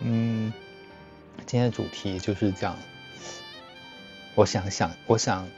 [0.00, 0.52] 嗯，
[1.38, 2.76] 今天的主题就是讲，
[4.36, 5.48] 我想想，我想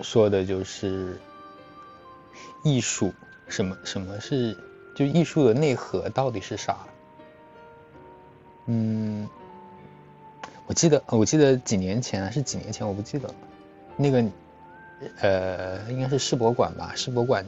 [0.00, 1.20] 说的就是
[2.62, 3.12] 艺术，
[3.48, 4.56] 什么什么是
[4.94, 6.78] 就艺术的内核到底是啥？
[8.66, 9.28] 嗯，
[10.66, 13.34] 我记得我记得几年前是几年前我不记得了，
[13.96, 14.24] 那个
[15.20, 17.44] 呃应该是世博馆吧，世博馆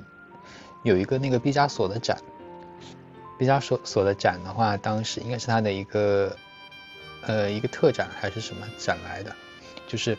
[0.82, 2.20] 有一个那个毕加索的展。
[3.38, 6.34] 毕加索所的展的话，当时应该是他的一个，
[7.20, 9.34] 呃，一个特展还是什么展来的，
[9.86, 10.16] 就是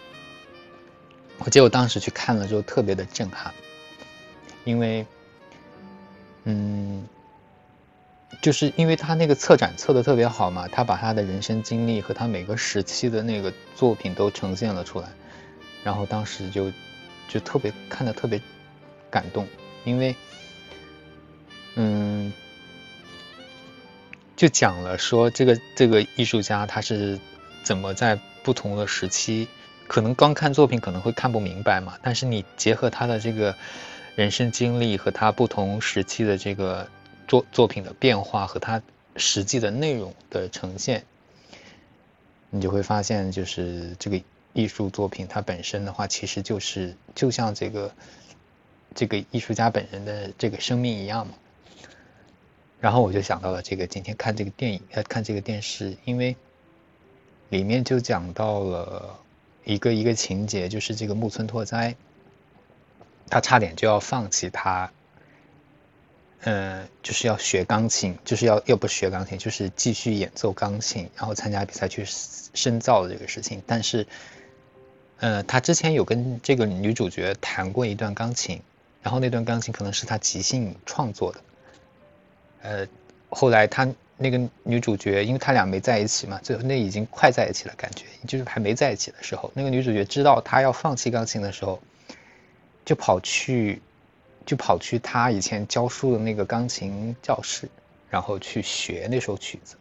[1.40, 3.52] 我记得我当时去看了之后特别的震撼，
[4.66, 5.04] 因为，
[6.44, 7.08] 嗯，
[8.40, 15.10] 就是因为他那个策展策的特别好嘛，他把他的人生经历和他每个时期的那个作品都呈现了出来，
[15.84, 16.72] 然后当时就
[17.28, 18.40] 就特别看的特别
[19.10, 19.48] 感动，
[19.86, 20.16] 因为，
[21.74, 22.32] 嗯。
[24.38, 27.20] 就讲了说这个这个艺术家他是
[27.64, 29.48] 怎么在不同的时期，
[29.88, 33.56] 可能刚看作品可能会看不明白嘛，但是你结合他的这个
[34.16, 36.88] 人生经历和他不同时期的这个
[37.28, 38.82] 作作品的变化和他
[39.16, 41.04] 实际的内容的呈现，
[42.52, 44.22] 你就会发现就是这个
[44.54, 47.92] 艺术作品它本身的话，其实就是就像这个
[48.94, 51.34] 这个艺术家本人的这个生命一样嘛。
[52.80, 56.36] 然后我就想到了这个，今天看这个电影，呃，看这个电视，因为
[57.50, 59.20] 里面就讲到了
[59.64, 61.96] 一个一个情节，就是这个木村拓哉，
[63.30, 64.92] 他差点就要放弃他，
[66.42, 73.64] 嗯，就是要学钢琴，就是要又不学钢琴，就是继续演奏钢琴，然后参加比赛去深造的这个事情。
[73.66, 74.06] 但是，
[75.18, 78.62] 呃，他之前有跟这个女主角弹过一段钢琴，
[79.02, 81.42] 然后那段钢琴可能是他即兴创作的。
[82.62, 82.88] 呃，
[83.30, 91.80] 后来他那个女主角，因为他俩没在一起嘛，最后那已经快在一起了，感觉就是还没在一起的时候，那个女主角知道他要放弃钢琴的时候，
[92.84, 93.82] 就跑去，
[94.46, 97.70] 就跑去他以前教书的那个钢琴教室，
[98.10, 99.76] 然后去学那首曲子。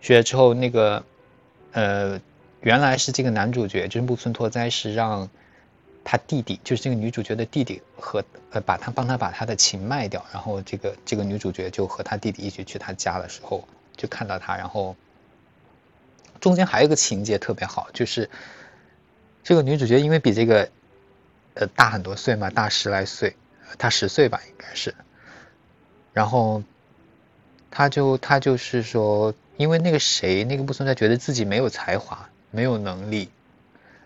[0.00, 1.04] 学了之后，那个
[1.72, 2.20] 呃，
[2.60, 5.28] 原来是这个男主角，就是木村拓哉，是让。
[6.04, 13.66] 他弟弟就是这个女主角的弟弟，和呃把他帮他把他的琴卖掉，然后这个这个女主角就和他弟弟一起去他家的时候，
[13.96, 14.94] 就看到他，然后
[16.40, 18.28] 中间还有一个情节特别好，就是
[19.42, 20.68] 这个女主角因为比这个
[21.54, 23.34] 呃大很多岁嘛，大十来岁，
[23.78, 24.94] 大十岁吧应该是，
[26.12, 26.62] 然后
[27.70, 33.30] 他就他就是说，因为那个谁那个木村在觉得自己没有才华，没有能力。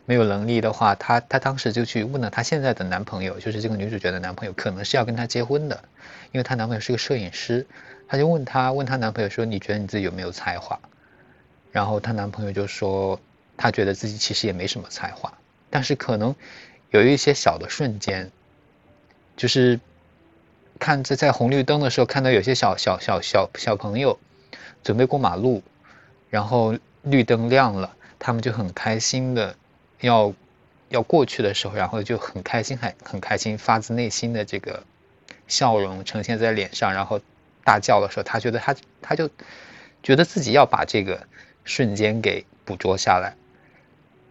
[0.08, 5.84] 没有能力的话，她她当时就去问了她现在的男朋友，就是这个女主角的男朋友，可能是要跟她结婚的，
[6.32, 7.66] 因为她男朋友是个摄影师，
[8.08, 10.80] 她就问她问她男朋友说：“你觉得你自己有没有才华？”
[11.70, 13.20] 然后她男朋友就说
[13.58, 15.30] ：“他觉得自己其实也没什么才华，
[15.68, 16.34] 但是可能
[16.88, 18.30] 有一些小的瞬间，
[19.36, 19.78] 就是
[20.78, 24.18] 看在在红绿灯的时候看到有些小小小小小朋友
[24.82, 25.62] 准备过马路，
[26.30, 29.54] 然后绿灯亮了，他们就很开心的。”
[30.00, 30.32] 要
[30.88, 34.84] 要过去的时候，然后就很开心，很很开心，发自内心的这个
[35.46, 37.20] 笑容呈现在脸上，然后
[37.64, 39.28] 大叫的时候，他觉得他他就
[40.02, 41.26] 觉得自己要把这个
[41.64, 43.34] 瞬间给捕捉下来，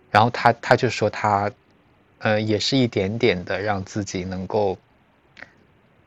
[0.10, 1.52] 然后他他就说他
[2.20, 4.78] 呃也是一点点的让自己能够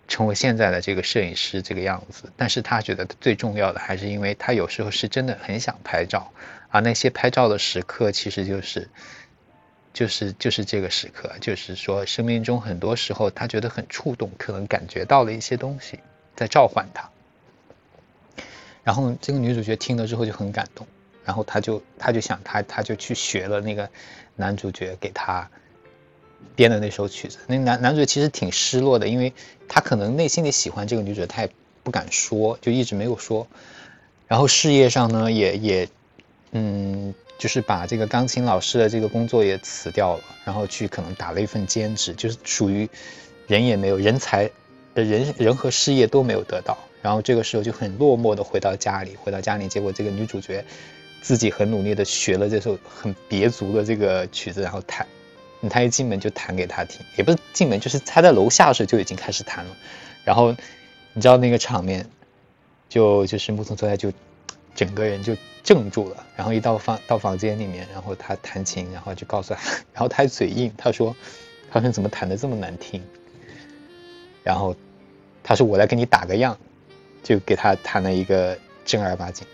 [0.09, 6.33] 成为现在的这个摄影师这个样子，但是他觉得最重要的还是因为他有时候是真的很想拍照，
[6.71, 8.89] 而那些拍照的时刻其实就是。
[9.93, 15.99] 就是就是这个时刻，就是说生命中很多时候他觉得很触动，可能感觉到了一些东西
[16.37, 17.11] 在召唤他。
[18.85, 20.87] 然后这个女主角听了之后就很感动，
[21.25, 23.89] 然后她就她就想她她就去学了那个
[24.37, 25.51] 男主角给她
[26.55, 27.39] 编的那首曲子。
[27.47, 29.33] 那男男主角其实挺失落的，因为
[29.69, 31.51] 他可能内心里喜欢这个女主角，他也
[31.83, 33.47] 不敢说，就一直没有说。
[34.29, 35.89] 然后事业上呢，也也
[36.53, 37.13] 嗯。
[37.41, 42.87] 就是把这个钢琴老师的这个工作也辞掉了，然后去可能打了一份兼职，就是属于
[43.47, 44.51] 人也没有人才，
[44.93, 50.63] 人人和事业都没有得到，然后这个时候就很落寞的回到家里，回到家里，结果这个女主角
[51.23, 55.07] 自己很努力的学了这首很别足的这个曲子，然后弹，
[55.71, 59.75] 他一进门就弹给他听，也不是进门，就是她在楼下的时候就已经开始弹了，
[60.25, 60.55] 然后
[61.15, 62.07] 你知道那个场面，
[62.91, 64.13] 就就是木村拓哉就。
[64.81, 69.61] 整个人就怔住了，然后一到房到房间里面，然后他弹琴，然后就告诉他，
[69.93, 71.15] 然后他还嘴硬，他说
[71.71, 73.03] ：“他说怎么弹的这么难听？”
[74.43, 74.75] 然后
[75.43, 76.57] 他说：“我来给你打个样。”
[77.23, 78.57] 就给他弹了一个
[78.87, 79.47] 正儿八经。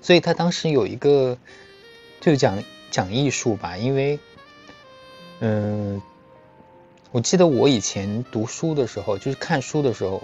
[0.00, 1.36] 所以他当时有一个
[2.20, 2.62] 就讲
[2.92, 4.20] 讲艺术吧，因为
[5.40, 6.00] 嗯，
[7.10, 10.22] 我记得我以前读书的时候，就是看书的时候，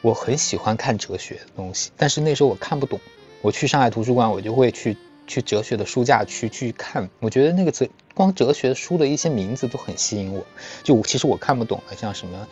[0.00, 3.00] 我很喜欢看哲学的东西，但是那时候我看不懂。
[3.40, 4.96] 我去上海图书馆，我就会去
[5.26, 7.08] 去哲学的书架去去看。
[7.20, 10.44] 我觉得那个哲光哲学书的一些名字都很吸引我。
[10.82, 12.48] 就其实我看不懂的，像什么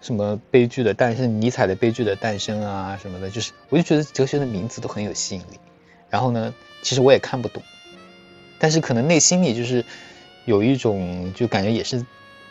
[0.00, 5.58] 什么悲剧的诞生，尼采的悲剧的诞生啊什么的，就是我就觉得哲学的名字都很有吸引力。
[6.08, 7.60] 然后呢，其实我也看不懂，
[8.60, 9.84] 但是可能内心里就是
[10.44, 12.04] 有一种就感觉也是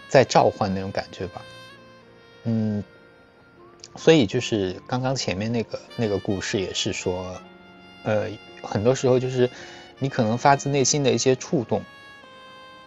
[0.09, 1.41] 在召唤那种感觉吧。
[2.43, 2.83] 嗯。
[3.97, 7.33] 所以就是刚刚前面那个那个故事也是说，
[8.03, 8.27] 呃，
[8.61, 9.49] 很多时候就是
[9.99, 11.81] 你可能发自内心的一些触动，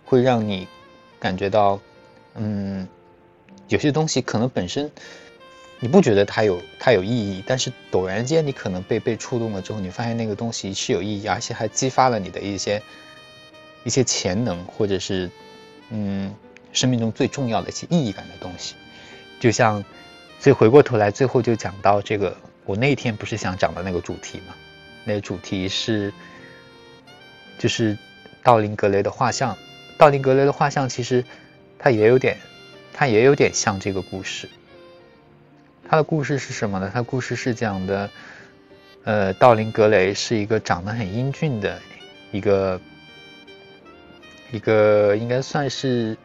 [0.05, 0.69] 会让你
[1.19, 1.81] 感觉到，
[2.35, 2.87] 嗯，
[3.69, 4.91] 有些东西可能本身
[5.81, 12.83] 你不觉得它有它有意义，但是陡然间你可能被被触动了之后，你发现那个东西是有意义，而且还激发了你的一些
[13.83, 15.31] 一些潜能，或者是
[15.89, 16.35] 嗯
[16.73, 18.75] 生命中最重要的一些意义感的东西，
[19.41, 19.83] 就像。
[20.41, 24.55] 所以回过头来，最后就讲到这个，我那天不是想讲的那个主题嘛？
[25.05, 26.13] 那个主题是，
[27.59, 27.99] 就是
[28.43, 29.57] 道林格雷的画像。
[29.97, 31.25] 道林格雷的画像其实
[31.77, 32.37] 它也有点，
[32.93, 34.49] 它也有点像这个故事。
[35.89, 36.89] 他的故事是什么呢？
[36.95, 38.11] 他故事是讲的，
[39.03, 41.81] 呃，道林格雷是一个长得很英俊的
[42.31, 42.81] 一个，
[44.53, 46.17] 一个应该算是。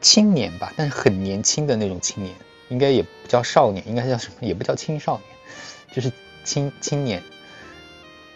[0.00, 2.34] 青年吧，但是很年轻的那种青年，
[2.68, 4.46] 应该也不叫少年，应该叫什么？
[4.46, 5.24] 也不叫青少年，
[5.92, 6.12] 就是
[6.44, 7.22] 青青年。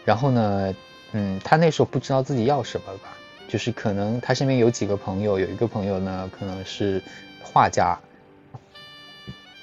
[0.04, 0.74] 然后呢，
[1.12, 3.16] 嗯，他那时候不知道自己要什么吧，
[3.48, 7.00] 就是可能他身边有几个朋友，有一个朋友呢可能是
[7.42, 7.96] 画家，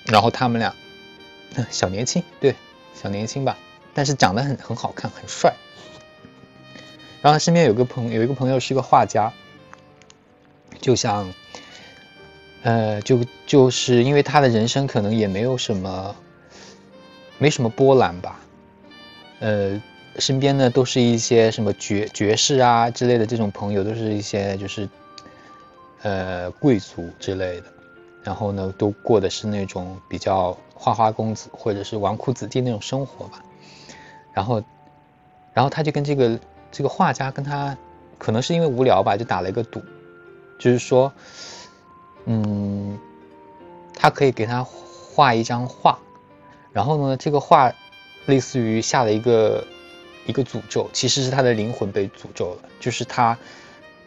[0.05, 0.73] 然后他们俩
[1.69, 2.55] 小年轻，对，
[2.93, 3.57] 小年轻吧，
[3.93, 5.53] 但是长得很很好看，很帅。
[7.21, 9.33] 然后他身边有个朋有一个朋友是个画家，
[10.79, 11.33] 就像。
[12.61, 16.13] 呃，就就是因为他的人生可能也没有什么，
[17.37, 18.37] 没什么波澜吧，
[19.39, 19.81] 呃，
[20.17, 24.89] 身边呢都是一些什么爵爵士啊之类的这种朋友，都是一些就是，
[26.01, 27.67] 呃，贵族之类的，
[28.23, 33.41] 然后呢都过的是那种比较花花公子或者是纨绔子弟那种生活吧，
[34.33, 34.61] 然后，
[35.53, 36.37] 然后他就跟这个
[36.73, 37.77] 这个画家跟他，
[38.17, 39.81] 可能是因为无聊吧，就打了一个赌，
[40.59, 41.09] 就是说。
[42.31, 42.99] 嗯，
[43.95, 45.97] 他可以给他画一张画，
[46.71, 47.73] 然后呢，这个画
[48.27, 49.65] 类似于下了一个
[50.27, 52.69] 一个诅咒，其实是他的灵魂被诅咒了。
[52.79, 53.35] 就是他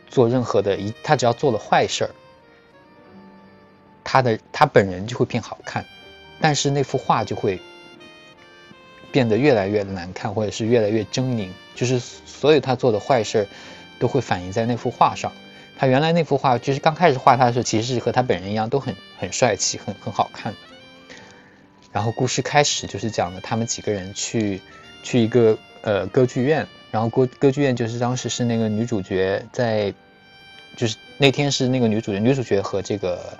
[0.08, 2.10] 做任何的一，他只要做了坏事儿，
[4.04, 5.84] 他的他本人就会变好看，
[6.40, 7.60] 但是那幅画就会
[9.10, 11.48] 变得越来越难看，或者是越来越狰狞。
[11.74, 13.46] 就是所有他做的坏事儿
[13.98, 15.32] 都会反映在那幅画上。
[15.78, 20.54] 他原来那幅画就是刚开始画他的时候，其实是和他本人一样，都很很帅气，很很好看。
[21.92, 24.60] 然后故事开始就是讲的他们几个人去
[25.02, 29.92] 去一个呃歌剧院，然后歌歌剧院就是当时是那个女主角在，
[30.76, 33.36] 就是那天是那个女主角，女主角和这个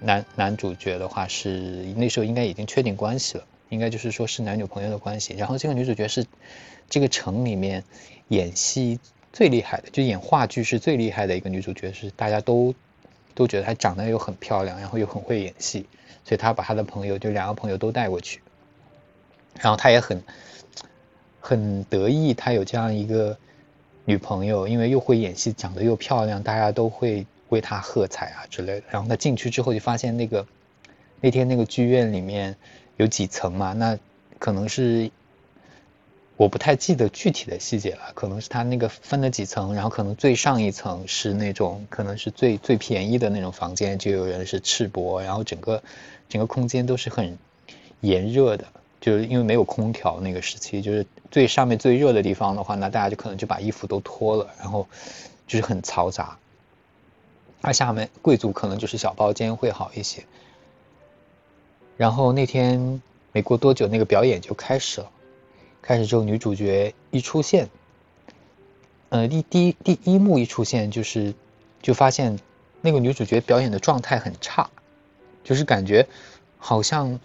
[0.00, 1.48] 男男主角的话是
[1.96, 5.34] 那时候应该已经确定关系了，应该就是说是男女朋友的关系。
[5.34, 6.26] 然后这个女主角是
[6.90, 7.84] 这个城里面
[8.28, 8.98] 演戏。
[9.34, 12.72] 最厉害的，就演话剧是最厉害的一个女主角，是大家都
[13.34, 15.86] 都觉得她长得又很漂亮，然后又很会演戏，
[16.24, 18.40] 所以她把她的朋友，就两个朋友都带过去，
[19.60, 20.22] 然后她也很
[21.40, 23.36] 很得意，她有这样一个
[24.04, 28.86] 女朋友，因为又会演戏，长得又漂亮，大家都会为她喝彩啊之类的。
[28.88, 30.46] 然后她进去之后就发现那个
[31.20, 32.54] 那天那个剧院里面
[32.98, 33.98] 有几层嘛，那
[34.38, 35.10] 可能是。
[36.36, 45.80] 我不太记得具体的细节了，可能是他那个分了几层，然后可能最上一层是那种可能是最最便宜的那种房间，就有人是赤膊，然后整个
[46.28, 47.38] 整个空间都是很
[48.00, 48.64] 炎热的，
[49.00, 54.88] 就是因为没有空调那个时期，就是最上面最热的地方的话，那大家就可能就把衣服都脱了，然后
[55.46, 56.36] 就是很嘈杂。
[57.60, 60.24] 而下面贵族可能就是小包间会好一些。
[61.96, 63.00] 然后那天
[63.30, 65.10] 没过多久，那个表演就开始了。
[65.86, 67.68] 开始之后，女主角一出现，
[69.10, 71.34] 呃，第第第一幕一出现，就是
[71.82, 72.38] 就发现
[72.80, 74.70] 那个女主角表演的状态很差，
[75.44, 76.08] 就是感觉
[76.56, 77.20] 好像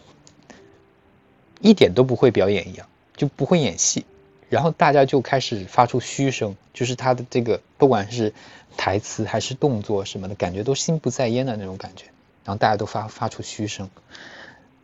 [1.62, 2.86] 一点都不会表演一样，
[3.16, 4.06] 就不会演戏。
[4.50, 8.34] 然后大家就开始发出嘘声，就是她的这个不管是
[8.75, 12.08] 台词还是动作什么的，感觉都心不在焉的那种感觉。
[12.44, 13.89] 然后大家都发发出嘘声，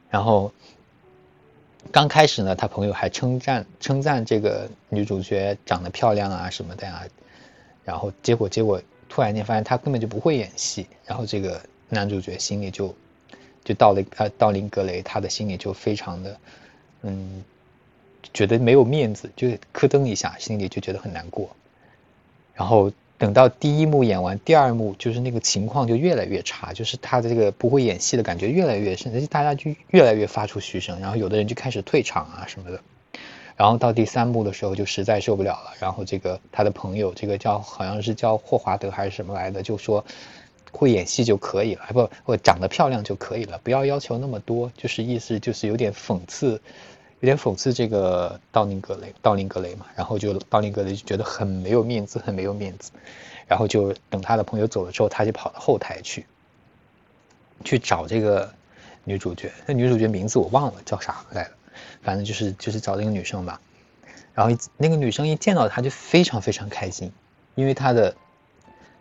[0.09, 0.53] 然后。
[1.91, 7.03] 刚开始呢，他朋友还称赞称赞这个女主角长得漂亮啊什么的呀，
[7.83, 12.93] 然后结果结果突然间发现她根本就不会演戏，然后这个男主角心里就
[13.63, 16.37] 就到了呃道林格雷，他的心里就非常的
[17.03, 17.43] 嗯
[18.33, 21.49] 觉得没有面子，就咯噔一下，心里就觉得很难过，
[22.53, 22.91] 然后。
[23.25, 32.79] 等到第一幕演完，第二幕就是那个情况就越来越差，就是他的这个不会演戏的感觉越来越深，而且大家就越来越发出嘘声，然后有的人就开始退场啊什么的。
[33.57, 40.05] 然后到第三幕的时候就实在受不了了，然后这个他的朋友，这个叫好像是叫霍华德还是什么来的，就说
[40.71, 46.61] 会演戏就可以了，不不长得漂亮就可以了，不要要求那么多，就是意思就是有点讽刺。
[47.25, 52.91] 有点讽刺这个道林格雷，道林格雷嘛，然后就道林格雷就觉得很没有面子，很没有面子，
[53.47, 56.27] 然后就等他的朋友走了之后，他就跑到后台去，
[57.63, 58.53] 去找这个
[59.03, 59.51] 女主角。
[59.65, 61.51] 那女主角名字我忘了叫啥来了，
[62.03, 63.59] 反正就是就是找那个女生吧。
[64.35, 67.11] 然后那个女生一见到他就非常非常开心，
[67.55, 68.15] 因为他的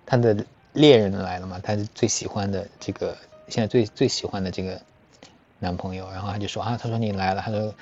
[0.07, 0.35] 他的
[0.73, 3.14] 恋人来了嘛，他最喜欢的这个
[3.49, 4.81] 现在最最喜欢的这个
[5.59, 6.11] 男朋友。
[6.11, 7.75] 然后他就说啊，他说你来了，他说。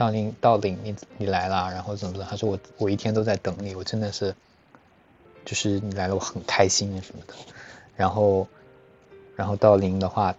[0.00, 2.26] 道林，道林，你你来了，然后怎么怎么？
[2.30, 4.34] 他说我我一天都在等你，我真的是，
[5.44, 7.34] 就是你来了，我很开心什么的。
[7.96, 8.48] 然后，
[9.36, 10.34] 然后道林的话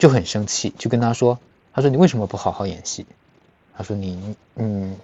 [0.00, 1.38] 就很生气，就跟他说
[1.72, 3.06] ：“他说你为什么不好好演戏？
[3.76, 4.96] 他说你嗯，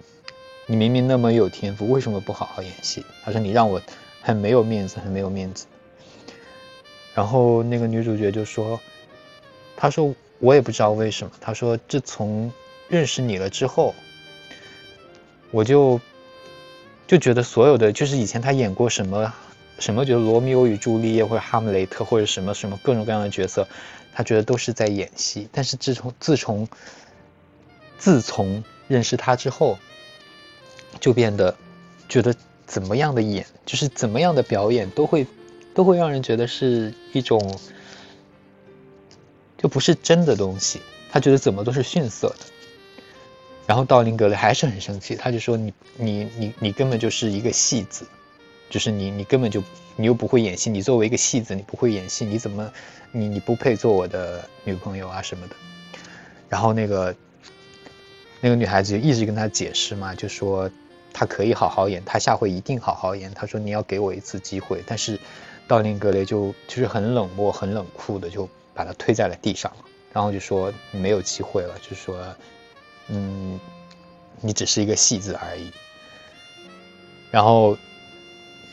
[0.65, 3.05] 你明明那么有天赋，为什么不好好演戏？
[3.23, 3.81] 他说你让我
[4.21, 5.67] 很没有面子，很没有面子。”
[7.15, 8.77] 然后那个女主角就说
[9.77, 11.31] ：“他说我也不知道为什么。
[11.39, 12.51] 他说自从。”
[12.89, 13.93] 认识你了之后，
[15.51, 15.99] 我就
[17.05, 19.33] 就觉得所有的就是以前他演过什么
[19.79, 23.67] 什么，觉得罗密欧与朱丽叶或者哈姆雷特或者什么什么各种各样的角色，
[24.13, 25.47] 他觉得都是在演戏。
[25.51, 26.67] 但是自从自从
[27.97, 29.77] 自从认识他之后，
[30.99, 31.55] 就变得
[32.09, 32.33] 觉得
[32.65, 35.27] 怎么样的演，就是怎么样的表演都会
[35.73, 37.59] 都会让人觉得是一种
[39.57, 40.81] 就不是真的东西。
[41.11, 42.56] 他觉得怎么都是逊色的。
[43.67, 48.07] 然后道林格雷还是很生气，他就说：“你你你你根本就是一个戏子，
[48.69, 49.61] 就是你你根本就
[49.97, 52.71] 你又不会演戏，你作为一个戏子，你不会演戏，你怎么
[53.11, 55.55] 你你不配做我的女朋友啊什么的。”
[56.47, 57.13] 然后那个
[58.39, 60.71] 那个女孩子就一直跟他解释嘛，就说
[61.11, 63.33] 他可以好好演，他下回一定好好演。
[63.33, 65.19] 他说：“你要给我一次机会。”但是
[65.67, 69.69] 道林格雷就就是很冷漠、很冷酷的就把他推在了地上，
[70.13, 72.15] 然后就说：“没有机会了。”就说。
[73.09, 73.59] 嗯，
[74.41, 75.71] 你只是一个戏子而已。
[77.29, 77.77] 然后，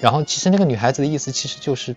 [0.01, 1.95] 然后其实那个女孩子的意思其实就是，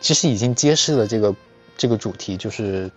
[0.00, 1.34] 其实已经揭示了这个
[1.76, 2.90] 这个主题，就是，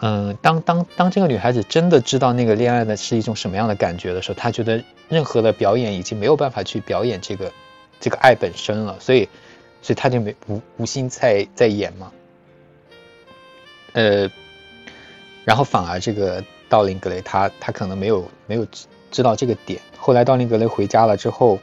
[0.00, 7.52] 嗯，当当当这个女孩子真的知道那个恋爱的是一种什么样的感觉的时候，她觉得任何的表演已经没有办法去表演这个
[8.00, 9.28] 这个爱本身了，所以，
[9.82, 12.12] 所以她就没无无心在在演嘛。
[13.92, 14.30] 呃，
[15.44, 16.42] 然后反而这个。
[16.74, 19.80] 道林格雷他他可能没有没有知知道这个点。
[19.96, 21.60] 后来道林格雷回家了之后，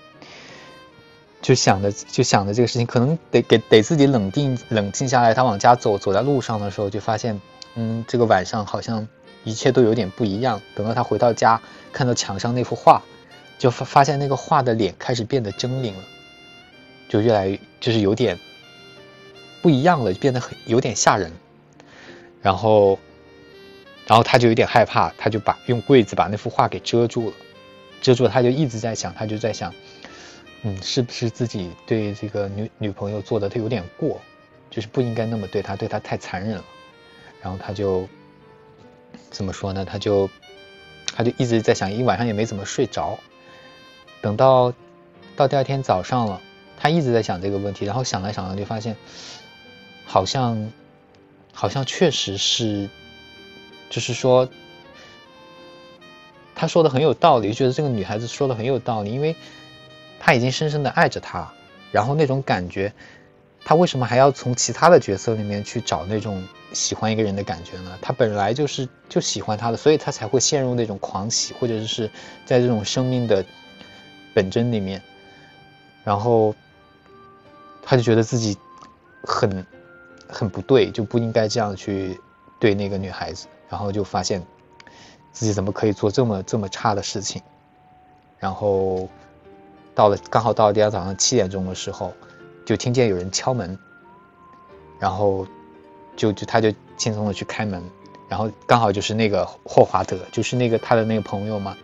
[1.42, 5.34] 就想着就想着这个事情，可能得给得自己冷静冷静下来。
[5.34, 7.42] 他往家走，走在路上的时候就发现，
[7.76, 9.06] 嗯，这个晚上好像
[9.44, 10.62] 一切都有点不一样。
[10.76, 13.02] 等到他回到家，看到墙上那幅画，
[13.60, 16.04] 就发发现那个画的脸开始变得狰狞了，
[17.10, 18.40] 就越来越就是有点
[19.62, 21.30] 不一样了，就变得很有点吓人。
[22.42, 22.98] 然后。
[24.12, 27.36] 然后他就有点害怕，他就把用柜子把那幅画给遮住了，
[28.02, 29.74] 遮住了，他就一直在想，他就在想，
[30.64, 34.20] 嗯，是不是自己对这个女女朋友做的他有点过，
[34.70, 36.66] 就是不应该那么对他，对他太残忍了。
[37.42, 38.06] 然后他就
[39.30, 39.86] 怎么说呢？
[39.86, 40.30] 他就
[41.16, 43.18] 他就一直在想，一晚上也没怎么睡着。
[44.22, 44.74] 等到
[45.38, 46.42] 到第二天早上了，
[46.78, 48.98] 他一直在想这个问题，然后想来想来就发现，
[50.04, 50.70] 好像
[51.54, 52.90] 好像确实是。
[53.92, 54.48] 就是说，
[56.56, 59.36] 他说的很有道理，觉得这个女孩子说的很有道理，因为
[60.18, 61.52] 他已经深深的爱着她，
[61.92, 62.94] 然后那种感觉，
[63.66, 68.00] 他为什么还要从其他的角色里面去找那种喜欢一个人的感觉呢？
[68.02, 72.10] 他本来就是就喜欢他的，所以他才会陷入那种狂喜，或者是
[72.46, 73.44] 在这种生命的
[74.34, 75.02] 本真里面，
[76.06, 76.56] 然后
[77.84, 78.58] 他就觉得自己
[79.24, 79.66] 很
[80.30, 82.18] 很不对，就不应该这样去
[82.58, 83.48] 对那个女孩子。
[83.72, 84.46] 然后就发现
[85.32, 87.42] 自己怎么可以做这么这么差的事情，
[88.38, 89.08] 然后
[89.96, 92.14] 到了刚好到了第二天早上七点钟的时候，
[92.66, 93.80] 就听见有人敲门，
[95.00, 95.48] 然后
[96.16, 97.82] 就就他就轻松的去开门，
[98.28, 101.76] 然后刚好就是那个霍华德，就是那个他的那个朋友嘛。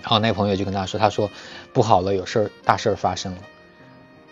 [0.00, 1.28] 然后那个朋友就跟他说：“他说
[1.72, 3.38] 不好了，有事儿，大事儿发生了。”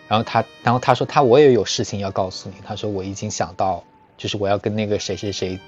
[0.07, 3.83] 然后他，然后他说：“他我也有事情要告诉你。”他说：“我已经想到，
[4.17, 5.59] 就是我要跟那个谁谁谁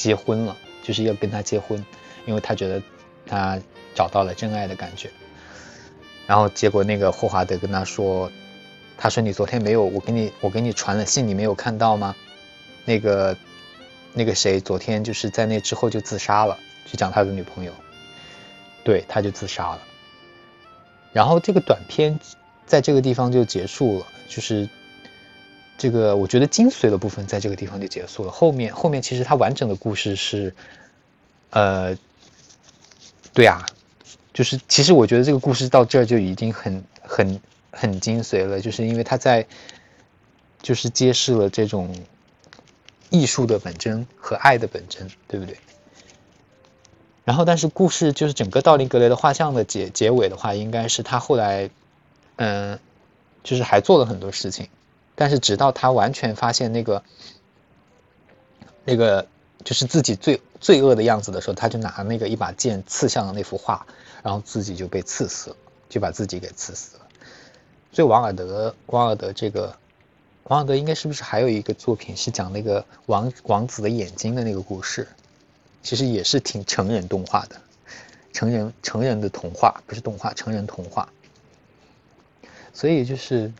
[0.00, 1.84] 结婚了，就是要跟他结婚，
[2.26, 2.82] 因为他觉得
[3.26, 3.60] 他
[3.94, 5.10] 找到了真爱的感觉。”
[6.26, 8.30] 然后结果那个霍华德跟他说
[8.96, 12.16] ：“他说你昨天没有我给你我给你传了信，你没有看到吗？
[12.84, 13.36] 那个
[14.14, 17.72] 那个谁昨天就是在那之后就自杀了，去讲他的女朋友。”
[18.82, 19.82] 对，他就自杀了。
[21.12, 22.18] 然后这个短片
[22.64, 24.66] 在这个地方就结束了，就是
[25.80, 28.30] 这个我觉得精髓的部分在这个地方就结束了。
[28.30, 30.54] 后面后面其实它完整的故事是，
[31.48, 31.96] 呃，
[33.32, 33.64] 对啊，
[34.34, 39.46] 就是其实我觉得这个故事到这儿就已经很很很精髓了，就是因为他在
[40.60, 41.96] 就是揭示了这种
[43.08, 45.56] 艺术的本真和爱的本真，对不对？
[47.24, 51.70] 然后，但是故事就是整个《道林格雷的画像》的结结尾的话，应该是他后来，
[52.36, 52.78] 嗯，
[53.42, 54.68] 就是还做了很多事情，
[55.20, 57.02] 但是直到他完全发现那个，
[58.86, 59.26] 那个
[59.62, 63.86] 就是自己罪罪恶的样子的时候，他就拿那个一把剑刺向了那幅画，
[64.22, 65.56] 然后自己就被刺死了，
[65.90, 67.02] 就把自己给刺死了。
[67.92, 69.76] 所以，王尔德，王尔德这个，
[70.44, 75.06] 王尔德应该是不是还有一个作品是讲那个王王子的眼睛的那个故事？
[75.82, 77.60] 其实也是挺成人动画的，
[78.32, 81.12] 成人成人的童话不是动画，成人童话。
[82.72, 83.52] 所以就是，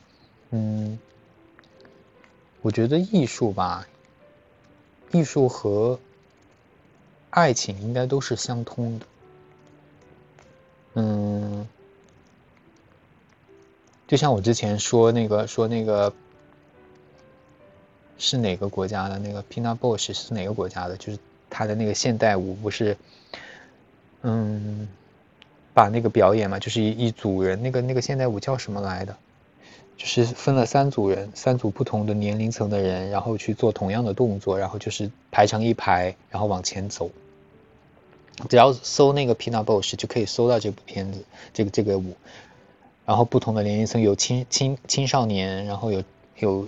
[0.52, 0.98] 嗯，
[2.62, 3.86] 我觉得艺术吧，
[5.12, 5.98] 艺术和
[7.30, 9.06] 爱情应该都是相通的。
[10.94, 11.66] 嗯，
[14.06, 16.12] 就像我之前说那个说那个
[18.18, 21.18] 是哪个国家的那个 Pina Bausch 是哪个国家的，就是。
[21.52, 22.96] 他的那个现代舞不是，
[24.22, 24.86] 嗯，
[25.74, 29.16] 把那个表演嘛，就是一一组人，那个那个现代舞叫什么来的？
[30.00, 37.10] 就是分了三组人，三组不同的年龄层的人，然后去做同样的动作，然后就是排成一排，然后往前走。
[38.48, 42.16] 只要搜那个 Pina Bausch 就可以搜到这部片子，这个这个舞。
[43.04, 46.02] 然后不同的年龄层有青青青少年，然后有
[46.38, 46.66] 有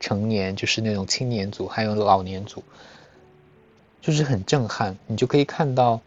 [0.00, 2.62] 成年，就是那种青年组，还有老年组。
[4.00, 6.00] 就是很震撼，你就可以看到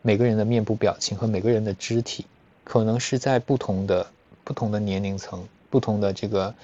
[0.00, 2.24] 每个人的面部表情和每个人的肢体，
[2.62, 4.06] 可能是在不同的
[4.44, 6.54] 不同的年龄层、不同的这个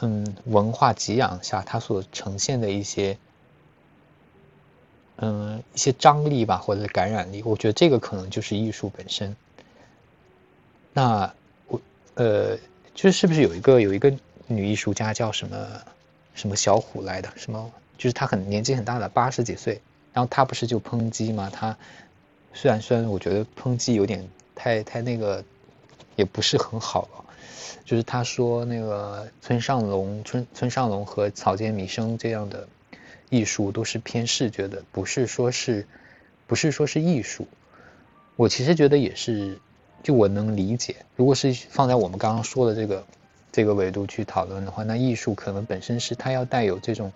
[0.00, 3.16] 嗯文化给养下，它所呈现的一些
[5.18, 7.40] 嗯一些张力吧，或者感染力。
[7.44, 9.36] 我觉得这个可能就是艺术本身。
[10.92, 11.32] 那
[11.68, 11.80] 我
[12.16, 12.58] 呃，
[12.96, 14.12] 就是不是有一个有一个
[14.48, 15.56] 女艺术家叫什么
[16.34, 17.70] 什么小虎来的什么？
[17.96, 19.80] 就是她很年纪很大了，八十几岁，
[20.12, 21.48] 然后她不是就抨击吗？
[21.48, 21.78] 她
[22.54, 25.44] 虽然虽然我觉得抨击有点太太那个，
[26.16, 27.24] 也不是很好了。
[27.84, 32.68] 就是他说那个村上龙、村村上龙和草间弥生这样的
[33.30, 35.86] 艺术都是偏视觉的，不是说是
[36.46, 37.46] 不是说是艺术。
[38.36, 39.58] 我其实觉得也是，
[40.02, 40.96] 就我能理解。
[41.16, 43.06] 如果是放在我们刚刚说的这个
[43.52, 47.12] 这个维度去讨论的话，那艺术可能本身是它要带有这种。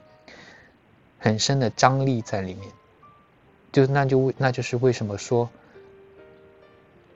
[1.20, 2.70] 很深的张力在里面，
[3.72, 5.50] 就那就那就是为什么说，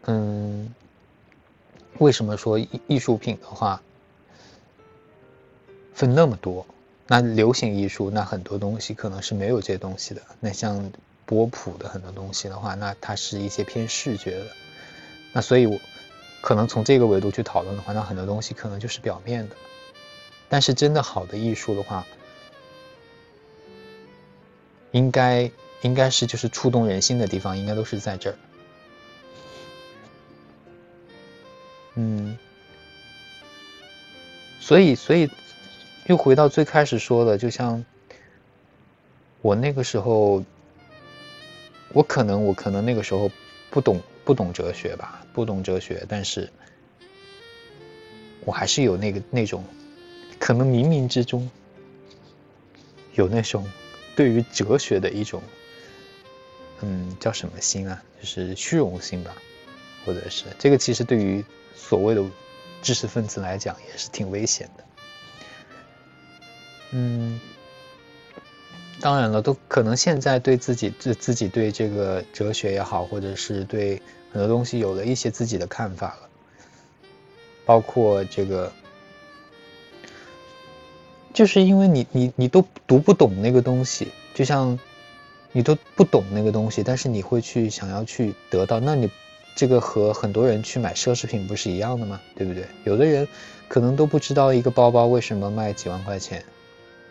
[0.07, 0.75] 嗯，
[2.03, 3.81] 为什么说艺艺术品的话
[5.95, 6.67] 分那么多？
[7.07, 10.21] 那流行艺术那很多东西可能是没有这些东西的。
[10.41, 10.91] 那像
[11.25, 14.47] 波普的很多东西的话，那它是一些偏视觉的。
[15.33, 15.79] 那所以，我
[16.41, 19.55] 可能从这个维度去讨论的话，那很多东西可能就是表面的。
[20.49, 22.05] 但是真的好的艺术的话。
[24.91, 25.51] 应该
[25.83, 28.37] 应该是就是触动人心的地方，应该都是在这儿。
[31.95, 32.37] 嗯，
[34.61, 35.29] 所以所以
[36.07, 37.85] 又回到最开始说的，就像
[39.41, 40.43] 我那个时候，
[41.93, 43.31] 我可能我可能那个时候
[43.71, 46.51] 不懂不懂哲学吧，不懂哲学，但是
[48.45, 49.65] 我还是有那个那种，
[50.39, 51.51] 可能冥冥之中
[53.15, 53.69] 有那种。
[54.15, 55.43] 对于哲学的一种，
[56.83, 58.03] 嗯，叫什么心啊？
[58.21, 59.35] 就是虚荣心吧，
[60.05, 61.43] 或者是这个，其实对于
[61.75, 62.25] 所谓的
[62.83, 64.85] 知识分子来讲，也是挺危险的。
[66.93, 67.41] 嗯，
[69.01, 74.01] 当然了，都可能现在对自己自自己对这个哲学也好，或者是对
[74.33, 76.29] 很多东西有了一些自己的看法了，
[77.65, 78.73] 包括这个。
[81.35, 84.79] 就是因为你你你都读不懂那个东西，就像
[85.51, 89.11] 你都不懂那个东西，但是你会去想要去得到，那你
[89.55, 92.21] 这个和很多人去买奢侈品不是一样的吗？
[92.35, 92.65] 对不对？
[92.85, 93.27] 有的人
[93.69, 96.45] 可能都不知道一个包包为什么卖几万块钱，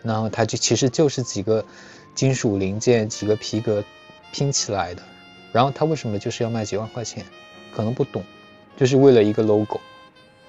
[0.02, 1.64] 然后它就其实就是几个
[2.14, 3.82] 金属零件、几个皮革
[4.32, 5.02] 拼起来的，
[5.52, 7.24] 然后它为什么就是要卖几万块钱？
[7.74, 8.22] 可能不懂，
[8.76, 9.80] 就是为了一个 logo。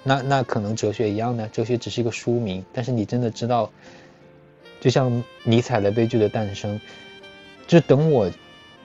[0.04, 3.72] 那那可能哲学一样的，哲学只是一个书名，但是你真的知道，
[4.82, 6.78] 就像尼采的《悲剧的诞生》。
[7.66, 8.30] 就等我，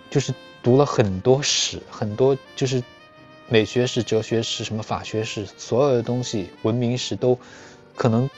[0.08, 2.80] 就是读了很多史，很多就是
[3.48, 7.38] 美学史、哲学史、什么法学史，所有的东西，文明史都
[7.96, 8.28] 可能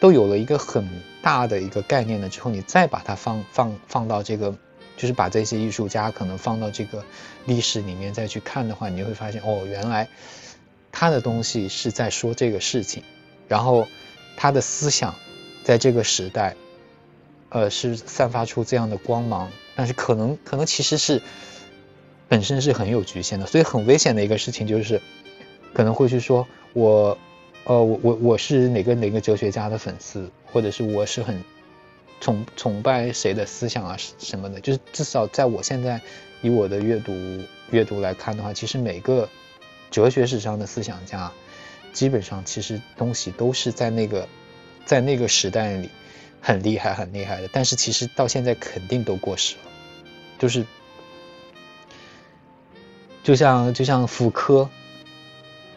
[0.00, 0.88] 都有了一个很
[1.22, 4.56] 大的一个概念了之后，你再把它放放放到这个，
[4.96, 7.04] 就是把这些艺术家可能放到这个
[7.44, 10.08] 历史里面再去看的话，你会发现哦，原来
[10.90, 13.04] 他的东西是在说这个事情，
[13.46, 13.86] 然后
[14.36, 15.14] 他的思想
[15.62, 16.56] 在这个时代，
[17.50, 19.52] 呃，是散发出这样的光芒。
[19.76, 21.22] 但是可能可能其实是
[22.30, 25.02] 本身是很有局限的，所以很危险的一个事情就是，
[25.74, 27.18] 可能会去说我，
[27.64, 31.42] 呃，我我我是哪个哪个哲学家的粉丝，或者是我是很
[32.20, 36.00] 崇崇拜谁的思想啊什么的，就是至少在我现在
[36.40, 37.12] 以我的阅读
[37.72, 39.28] 阅读来看的话，其实每个
[39.90, 41.32] 哲学史上的思想家，
[41.92, 44.28] 基本上其实东西都是在那个
[44.84, 45.90] 在那个时代里
[46.40, 49.62] 很厉害很厉害的，但是其实到现在肯定都过时了。
[50.38, 50.64] 就是，
[53.22, 54.68] 就像就像福柯，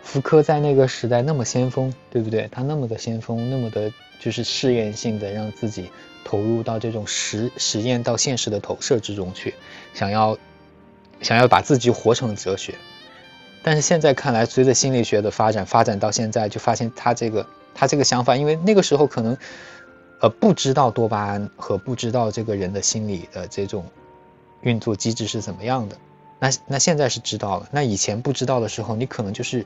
[0.01, 2.47] 福柯在那个时代那么先锋，对不对？
[2.51, 5.89] 他那么的先锋，那么的，就是试验性的让自己
[6.23, 9.53] 投入到这种实实验到现实的投射之中去，
[9.93, 10.37] 想要
[11.21, 12.75] 想要把自己活成哲学。
[13.61, 19.37] 但是现在看来，随着心理学的发展，发展到现在，就发现他这个他这个想法，因为那个时候可能
[20.21, 23.85] 呃不知道多巴胺和不知道这个人的心理的这种。
[24.61, 25.97] 运作机制是怎么样的？
[26.43, 27.69] 那那现在是知道了。
[27.71, 29.65] 那以前不知道的时候，你可能就是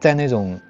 [0.00, 0.60] 在那种，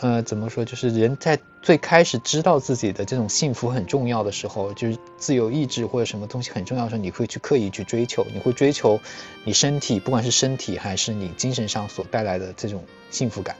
[0.00, 0.64] 呃，怎么说？
[0.64, 8.98] 就是人在最开始知道自己的这种幸福很重要的时候，就是自由意志或者什么东西很重要的时候，你会去刻意去追求，你会追求
[9.44, 13.54] 你身体，不管是身体还是你精神上所带来的这种幸福感，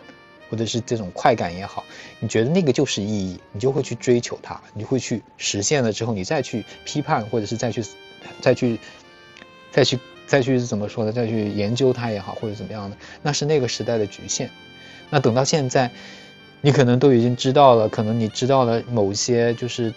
[0.49, 1.85] 或者是这种快感也好，
[2.19, 7.85] 你觉得那个就是意义，你就会去追求它，你会去实现了之后，你再去批判或者是再去。
[8.41, 8.79] 再去，
[9.73, 9.99] 再去，再去
[10.33, 11.13] 再去怎么说呢？
[11.13, 14.49] 再去研究它也好，或者怎么样的，那是那个时代的局限。
[15.11, 15.91] 那等到现在，
[16.63, 19.93] 你可能都已经知道了，可能你知道了某些，就是，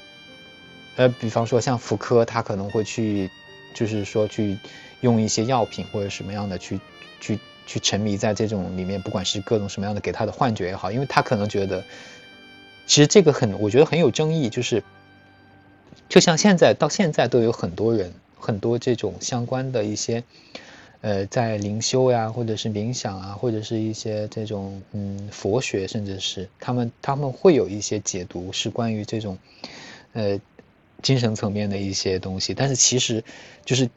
[0.98, 3.30] 呃，比方说像福柯，他可能会去，
[3.74, 4.58] 就是说去
[5.00, 6.78] 用一些药品或者什么样的去，
[7.22, 11.82] 去，去沉迷在这种里面，不管是各种什么样的给他的幻觉也好，因为他可能觉得，
[12.86, 14.84] 其实这个很，我觉得很有争议，就是。
[16.08, 18.14] 就像现在到现在都有很多人，
[18.46, 20.24] 很多这种相关的一些，
[21.02, 29.36] 呃，在灵修呀，或者是冥想啊，或者是一些这种嗯佛学，甚至是他们他们会有一些解读，是关于这种，
[30.14, 30.40] 呃，
[31.02, 32.54] 精神层面的一些东西。
[32.54, 33.24] 但是其实，
[33.66, 33.90] 就是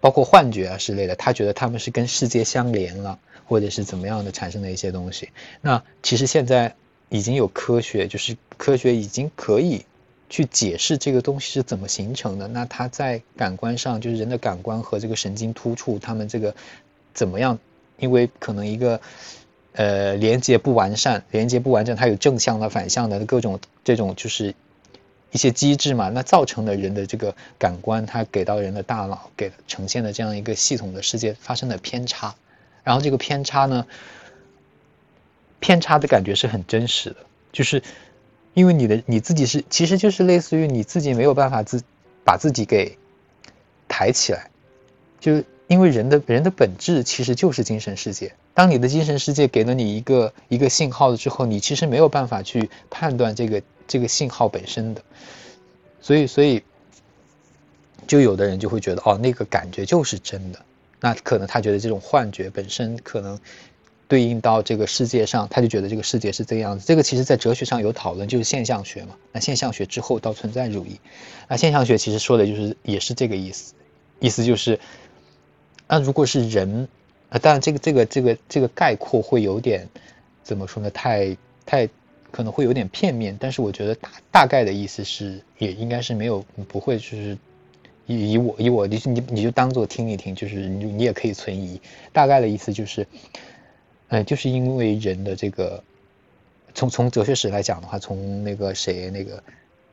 [0.00, 5.28] 包括幻觉啊之类的，他觉得他们是跟世界相连了，或者是怎么样的产生的一些东西。
[5.60, 6.74] 那其实现在
[7.08, 9.84] 已经有科学，就是科学已经可以。
[10.32, 16.54] 去解释这个东西是怎么形成的，那它在感官上，就是人的感官和这个神经突触，他们这个
[17.12, 17.58] 怎么样？
[17.98, 18.98] 因为可能一个
[19.74, 24.54] 呃连接不完善，连接不完整，它有正向的、反向的各种这种就是
[25.32, 32.34] 一些机制嘛，那造成了人的这个感官，它给到人的大脑给呈现的这样一个系统的世界发生了偏差，
[32.84, 33.86] 然后这个偏差呢，
[35.60, 37.16] 偏差的感觉是很真实的，
[37.52, 37.82] 就是。
[38.54, 41.82] 因为你的你自己是，其实就是类似于你自己没有办法自
[42.22, 42.98] 把自己给
[43.88, 44.50] 抬起来，
[45.18, 48.34] 就因为人的人的本质其实就是精神世界。
[48.52, 55.02] 当你的精神世界给了你一个一个信号了之后，你其实没有办法去判断这个这个信号本身的，
[56.02, 56.62] 所以所以
[58.06, 60.60] 就有的人就会觉得哦，那个感觉就是真的，
[61.00, 63.40] 那可能他觉得这种幻觉本身可能。
[64.08, 66.84] 对应到这个世界上，他就觉得这个世界是这个样子。
[66.86, 69.16] 这个其实在哲学上有讨论，就是现象学嘛。
[69.32, 71.00] 那现象学之后到存在主义，
[71.48, 73.72] 那现象学其实说的就是也是这个意思，
[74.20, 74.78] 意思就是，
[75.88, 76.86] 那如果是人，
[77.30, 79.88] 啊，当然这个这个这个这个概括会有点
[80.42, 80.90] 怎么说呢？
[80.90, 81.34] 太
[81.64, 81.88] 太
[82.30, 87.38] 可能会有点片面，但是我觉得大大概的意思是，也应该是没有不会就是
[88.06, 91.80] 以以我以我你你你就当做听一听，就是你你也可以存疑。
[92.12, 93.06] 大概的意思就是。
[94.12, 95.82] 哎，就是因为人的这个，
[96.74, 99.42] 从从哲学史来讲的话，从那个谁那个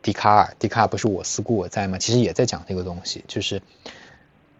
[0.01, 1.97] 笛卡尔，笛卡尔不是我思故我在吗？
[1.97, 3.61] 其实也在讲这个东西，就是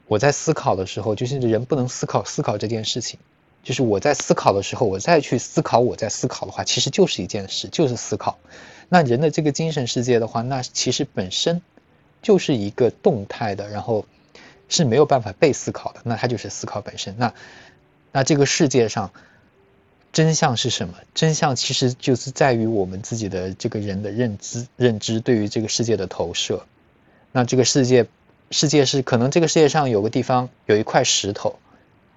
[0.08, 3.20] 我在思考的时候，就是人不能思考思考这件事情，
[3.62, 8.40] 就是我在思考的时候，我再去思考我在思考的话，其实就是一件事，就是思考。
[8.88, 11.62] 那人的这个精神世界的话，那其实本身
[12.22, 14.06] 就是一个动态的，然后
[14.70, 17.14] 是没有办法被思考的，那它就是思考本身。
[17.18, 17.34] 那
[18.14, 19.12] 那这个世界上
[20.12, 20.96] 真相是什么？
[21.14, 26.66] 真相其实就是在于我们自己的这个人的认知认知对于这个世界的投射。
[27.32, 28.08] 那这个世界。
[28.52, 31.60] 世界是可能这个世界上有个地方有一块石头，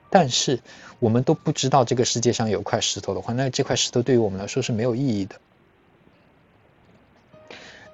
[0.08, 0.60] 但是
[0.98, 5.36] 我们都不知道这个世界上有块石头的话，那这块石头对于我们来说是没有意义的。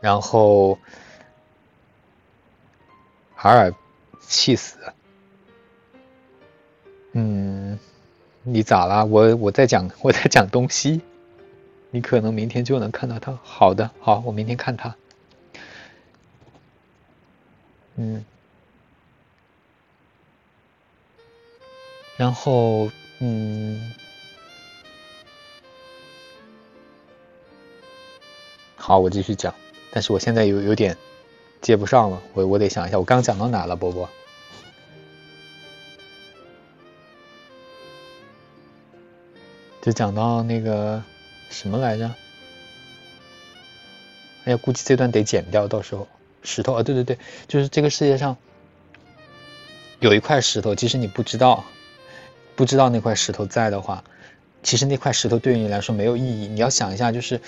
[0.01, 0.79] 然后，
[3.35, 3.75] 海尔
[4.29, 4.77] 气死，
[7.11, 7.77] 嗯，
[8.51, 9.05] 你咋了？
[9.05, 11.03] 我我在讲我在讲东西，
[11.91, 13.39] 你可能明天就能看到它。
[13.43, 14.97] 好的，好，我明天看它。
[17.97, 18.25] 嗯，
[22.17, 23.93] 然后嗯，
[28.77, 29.55] 好，我继续讲，
[29.91, 30.97] 但是我现在有有点
[31.61, 34.09] 接不上了，我我得想一下，我刚讲到哪了，波波？
[39.88, 41.03] 就讲到那个
[41.48, 42.14] 什么来着？
[44.44, 46.07] 哎呀，估计这段得剪掉，到时候。
[46.42, 48.37] 石头啊，对对对，就是这个世界上
[50.01, 51.64] 有一块石头，即使你不知道，
[52.55, 54.05] 不知道那块石头在的话，
[54.62, 56.48] 其实那块石头对于你来说没有意义。
[56.48, 57.40] 你要想一下，就是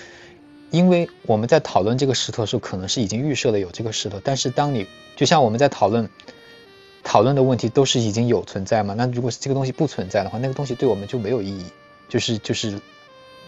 [0.70, 6.08] 因为我们在讨论这个石头的时候，可能是已经预设了有这个石头，但是当你就像我们在讨论
[7.04, 11.66] 讨论的问题都是已经有存在嘛，那如果是这个东西不存在的话，那个东西对我们就没有意义。
[12.10, 12.78] 就是就是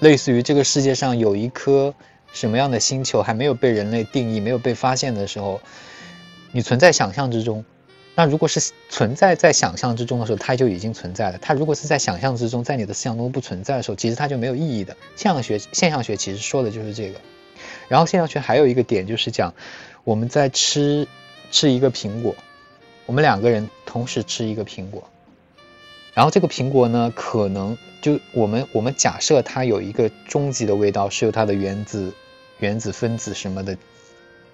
[0.01, 1.95] 类似于这个世界上有一颗。
[2.35, 5.61] 什么样的星球还没有被人类定义、没有被发现的时候，
[6.51, 7.63] 你存在想象之中。
[8.15, 11.37] 那如果是存在在想象之中的时候，它就已经存在了。
[11.43, 14.97] 它如果是在想象之中，在你的思想中不存在的时候，其实它就没有意义的。
[15.15, 17.21] 现象学现象学其实说的就是这个。
[17.87, 19.53] 然后现象学还有一个点就是讲，
[20.03, 21.07] 我们在吃
[21.51, 22.35] 吃一个苹果，
[23.05, 25.07] 我们两个人同时吃一个苹果。
[26.15, 32.13] 然后这个苹果呢，可能就我们我们假设它有一个终极的味道，是由它的原子、
[32.59, 33.79] 原子分子什么的，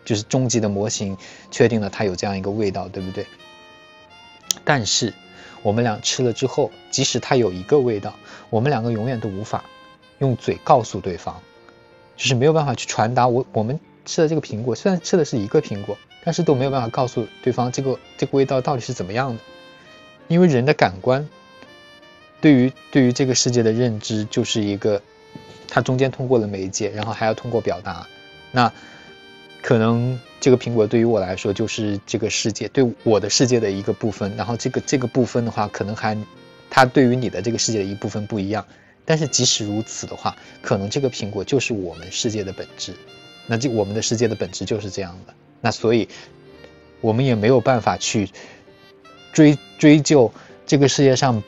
[0.04, 1.16] 就是终极的模型
[1.50, 3.26] 确定了它有这样一个味道，对不对？
[4.64, 5.12] 但是
[5.62, 8.14] 我们俩吃了之后，即使它有一个味道，
[8.50, 9.64] 我们两个永远都无法
[10.18, 11.42] 用嘴告诉对方，
[12.16, 19.42] 就是没有办法去传达我我们吃的这个苹果，虽然吃的是一个苹果，但是都没有办法告诉对方这个这个味道到底是怎么样的，
[20.28, 21.28] 因为人的感官。
[22.40, 25.02] 对于对于这个世界的认知，就是一个，
[25.66, 28.06] 它中间通过了媒介，然后还要通过表达。
[28.52, 28.72] 那
[29.60, 34.36] 可能这个苹果对于我来说，就是这个世界对我的世界的一个部分。
[34.36, 36.16] 然后这个这个部分的话，可能还
[36.70, 38.64] 它对于你的这个世界的一部分不一样。
[39.04, 42.94] 但是即使如此的话，可能这个苹果就是我们世界的本质。
[43.46, 45.34] 那这我们的世界的本质就是这样的。
[45.60, 46.08] 那所以，
[47.00, 48.30] 我们也没有办法去
[49.32, 50.30] 追追究
[50.66, 51.42] 这个世界上。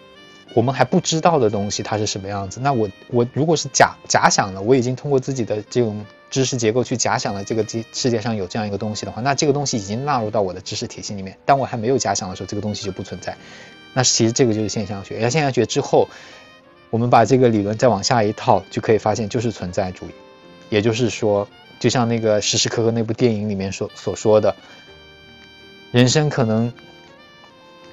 [0.53, 2.59] 我们还不知道的东西，它是什么样子？
[2.61, 11.37] 那我我如果是假假想的，我已经通过自己的这种知识结构去假想了这个世世界上有这样一个东西的话，那这个东西已经纳入到我的知识体系里面。
[11.45, 13.37] 当我还没有假想的时候，这个东西就不存在。
[13.95, 15.23] 那其实这个就是现象学。
[15.23, 16.09] 而现象学之后，
[16.91, 20.11] 我们把这个理论再往下一套，就可以发现就是存在主义。
[20.69, 21.47] 也就是说，
[21.79, 24.57] 就像那个时时刻刻那部电影里面所所说的，
[25.93, 26.73] 人生可能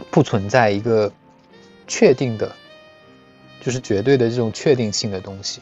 [0.10, 1.12] 不存在一个。
[1.88, 2.54] 确定的，
[3.62, 5.62] 就是绝对的这种确定性的东西。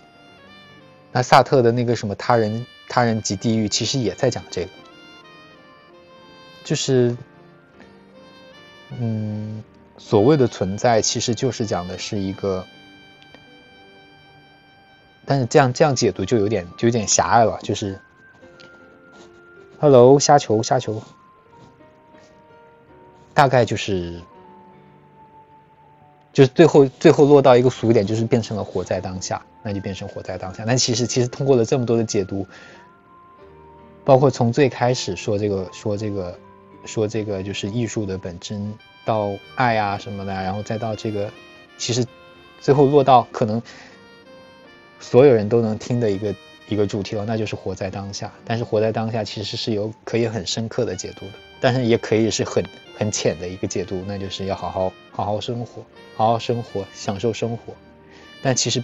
[1.12, 4.70] 那萨特的那个什么他人他人即地狱，其实也在讲这个，
[6.64, 7.16] 就是，
[9.00, 9.64] 嗯，
[9.98, 12.66] 所谓的存在，其实就是讲的是一个，
[15.26, 18.00] 但是这样这样解读就有点就有点狭隘了，就是
[19.80, 21.02] ，Hello，虾球虾球，
[23.34, 24.20] 大概就是。
[26.36, 30.66] 就是最后最后落到一个俗点，就是变成了活在当下，那就变成活在当下。
[30.66, 32.46] 那其实其实通过了这么多的解读，
[34.04, 36.38] 包括从最开始说这个说这个
[36.84, 38.74] 说这个就是艺术的本真，
[39.06, 41.32] 到爱啊什么的，然后再到这个，
[41.78, 42.06] 其实
[42.60, 43.64] 最后落到可能
[45.00, 46.36] 所有人都能听的一个
[46.68, 48.32] 一个主题了，那就是活在当下。
[48.44, 52.64] 但是活在当下其实是有可以很深刻的解读的，但是也可以是很
[52.98, 55.84] 很浅的一个解读，那就是要好好好好生活。
[56.18, 57.74] 好好生活，享受生活，
[58.42, 58.82] 但其实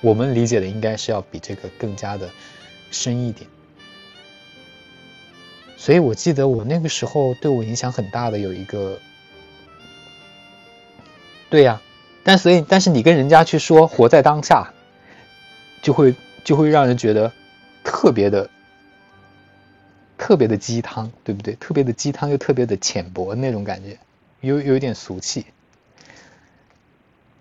[0.00, 2.30] 我们理解的应该是要比这个更加的
[2.92, 3.50] 深一点。
[5.76, 8.96] 所以我记得我那个时候对我影响很大的有一个，
[11.50, 11.82] 对呀，
[12.22, 14.72] 但所以但是你跟人家去说活在当下，
[15.82, 17.30] 就会就会让人觉得
[17.84, 18.48] 特别的
[20.16, 21.54] 特别的鸡汤，对不对？
[21.56, 23.98] 特别的鸡汤又特别的浅薄那种感觉，
[24.40, 25.44] 有有一点俗气。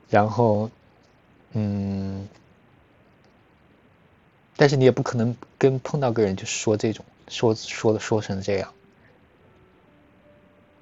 [0.09, 0.69] 然后，
[1.53, 2.27] 嗯，
[4.57, 7.05] 但是你也不可能跟碰到个人就说这种。
[7.29, 8.73] 说说的说成这样，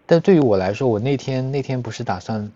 [0.07, 2.51] 但对于我来说，我那天那天不是打算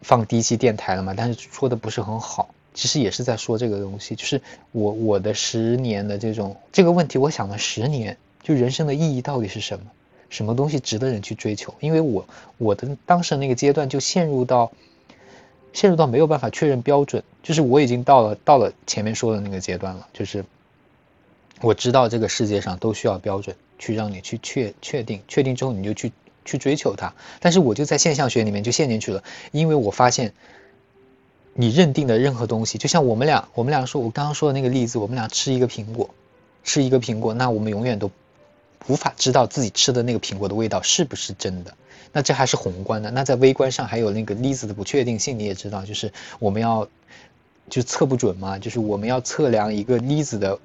[0.00, 1.12] 放第一期电台了嘛？
[1.14, 9.86] 但是说的不是很好，其实也是在说这个东西，就是我我的十年的这种这个问题，我想了十年，就人生的意义到底是什么？
[10.30, 11.74] 什么东西值得人去追求？
[11.80, 14.70] 因为我我的当时那个阶段就陷入到
[15.72, 20.44] 陷入到没有办法确认标准，就是我已经到了到了前面说的那个阶段了，就是。
[21.62, 26.12] 我知道这个世界上都需要标准去让你去确确定，确定之后你就去
[26.44, 27.14] 去追求它。
[27.40, 30.34] 但是我就在现象学里面就陷进去了，因为我发现，
[31.56, 36.10] 你认定的任何东西，就像我们俩，我们俩说，我刚刚说的那个例子，我们俩吃一个苹果，
[36.62, 38.10] 吃一个苹果，那我们永远都
[38.86, 41.74] 无法知道自己吃的那个苹果的味道是不是真的。
[42.12, 46.86] 那这还是宏观的，那在微观上还有那个粒子的不确定性，你也知道，就是我们要
[47.68, 50.58] 就测不准嘛，就是我们要测量一个粒子的。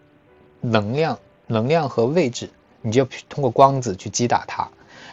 [0.64, 2.48] 能量、能量和位置，
[2.84, 4.70] 你就要通过光子去击打它。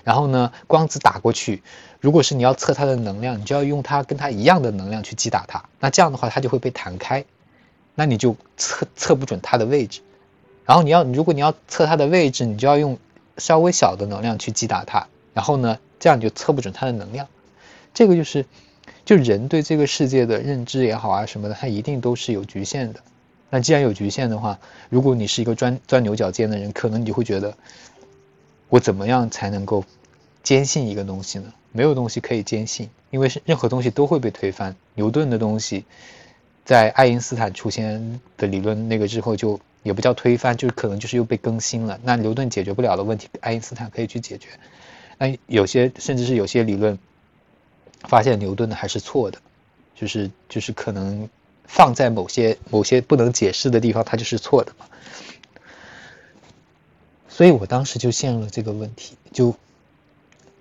[0.08, 1.62] 然后呢，光子打过去，
[2.00, 5.62] 如果是你要测它的能量，你就要用它跟它一样的能量去击打它。
[5.80, 7.26] 那这样的话，它就会被弹开，
[7.94, 10.00] 那你就测测不准它的位置。
[10.64, 12.96] 然后你要，如果你要测它的位置，你就要用
[13.36, 15.06] 稍微小的能量去击打它。
[15.34, 17.28] 然后呢，这样你就测不准它的能量。
[17.92, 18.46] 这个就是，
[19.04, 23.00] 就人对这个世界的认知也好啊什么的，它一定都是有局限的。
[23.50, 27.54] 那既然有局限的话，如果你是一个钻钻牛角尖的人，可能你就会觉得，
[28.68, 29.82] 我怎么样才能够
[30.48, 31.52] 坚信一个东西呢？
[31.72, 34.74] 没有东西可以坚信，因为是任何东西都会被推翻。
[34.94, 35.84] 牛顿的东西，
[36.64, 42.00] 在爱因斯坦出现的理论那个之后，就也不叫推翻，就是可能就是又被更新了。
[42.02, 44.48] 那牛顿解决不了的问题，爱因斯坦可以去解决。
[45.18, 46.98] 那有些甚至是有些理论，
[48.04, 49.38] 发现牛顿的还是错的，
[49.94, 51.28] 就是就是可能。
[51.70, 54.86] 放在某些某些不能解释的地方，它就是错的嘛。
[57.28, 59.54] 所以我当时就陷入了这个问题，就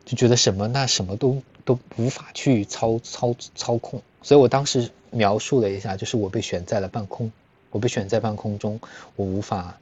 [0.07, 4.01] 就觉得什么那什么都都无法去操操操控。
[4.23, 7.31] 所以我当时描述了一下，就是我被悬在了半空，
[7.69, 8.79] 我被悬在半空中，
[9.15, 9.77] 我无法，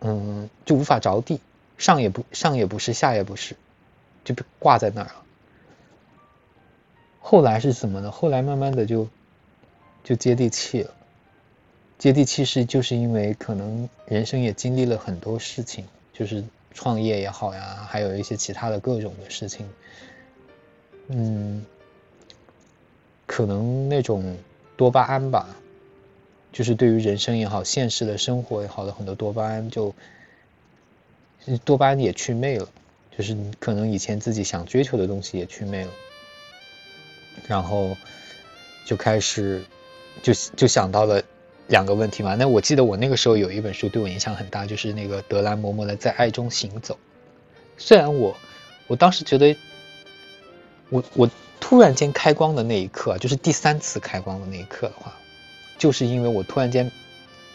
[0.00, 1.38] 嗯，就无法着地，
[1.78, 3.54] 上也不上也不是，下也不是，
[4.24, 5.22] 就被挂在那儿了。
[7.20, 8.10] 后来是什么呢？
[8.10, 9.06] 后来慢慢的就。
[10.06, 10.90] 就接地气了，
[11.96, 16.44] 接地气是就是因为可能人生也经历了很多事情，就是
[16.74, 19.66] 创业也好呀，还有一些其他的各种的事情，
[21.08, 21.64] 嗯，
[23.26, 24.36] 可能那种
[24.76, 25.48] 多巴胺吧，
[26.52, 29.94] 就是对于人生也好，现实的生活也好的很多多巴胺就，
[31.64, 32.68] 多巴胺也去魅了，
[33.16, 35.90] 就是可能以前自己想追求的东西也去魅了，
[37.46, 37.96] 然后
[38.84, 39.64] 就开始。
[40.22, 41.20] 就就想到了
[41.68, 42.34] 两个问题嘛。
[42.34, 46.94] 那我记得我那个时候有一本书对我影响很大，就是那个德兰嬷嬷的《在爱中行走》。
[47.76, 48.36] 虽然我
[48.86, 49.56] 我当时觉得，
[50.90, 55.14] 我我突然间开光的那一刻，就是第三次开光的那一刻的话，
[55.78, 56.90] 就是因为我突然间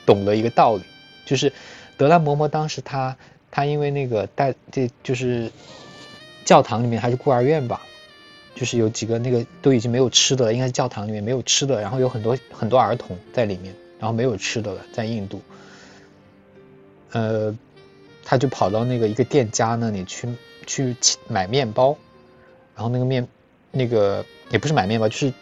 [0.05, 0.83] 懂了一个道理，
[1.25, 1.53] 就是
[1.97, 3.15] 德兰嬷嬷当时她
[3.51, 5.51] 她因为那个带这就是
[6.45, 7.81] 教堂里面还是孤儿院吧。
[8.55, 15.41] 就是有几个那个都已经没有吃的了，应该是教堂里面没有吃的，然后有很多很多儿童在里面，然后没有吃的了，在印度，
[17.12, 17.55] 呃，
[18.23, 20.27] 他就跑到那个一个店家那里去
[20.65, 20.95] 去
[21.27, 21.95] 买面包，
[22.75, 23.27] 然后那个面
[23.71, 25.33] 那个也不是买面包，就是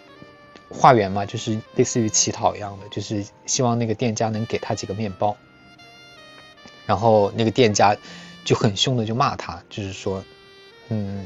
[0.70, 5.38] 化缘嘛，就是类似于乞讨一样的，就是希望那个店家能给他几个面包，
[6.86, 7.96] 然后那个店家
[8.44, 10.24] 就很凶的就骂他，就是说，
[10.90, 11.26] 嗯。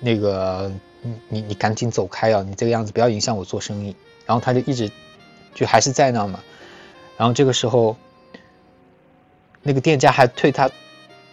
[0.00, 0.70] 那个，
[1.02, 2.40] 你你你赶紧走开啊！
[2.48, 3.96] 你这个样子不要影响我做生意。
[4.24, 4.88] 然后他就一直
[5.54, 6.40] 就还是在那嘛。
[7.16, 7.96] 然后这个时候，
[9.62, 10.70] 那个店家还对他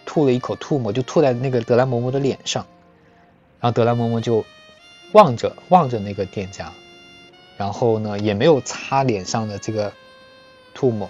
[0.04, 2.66] 吐了一口唾沫，就吐在那个德兰嬷嬷的脸上。
[3.60, 4.44] 然后德兰嬷嬷就
[5.12, 6.72] 望着望着那个店家，
[7.56, 9.92] 然后呢也没有擦脸上的这个
[10.74, 11.08] 唾沫，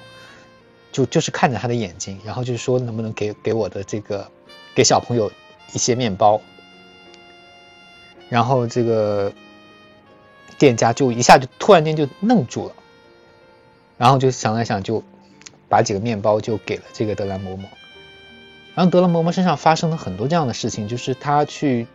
[0.93, 4.31] 就就是看着他的眼睛，然后就说能不能给给我的这个
[4.75, 5.31] 给小朋友
[5.73, 6.41] 一些面包。
[8.29, 9.33] 然后这个
[10.59, 12.75] 店家就一下就突然间就愣住了，
[13.99, 15.03] 然后就想了想，就
[15.69, 17.65] 把几个面包就给了这个德兰嬷嬷。
[18.75, 21.87] 然后德兰嬷嬷身上发生了很多这样的事情，就是他去，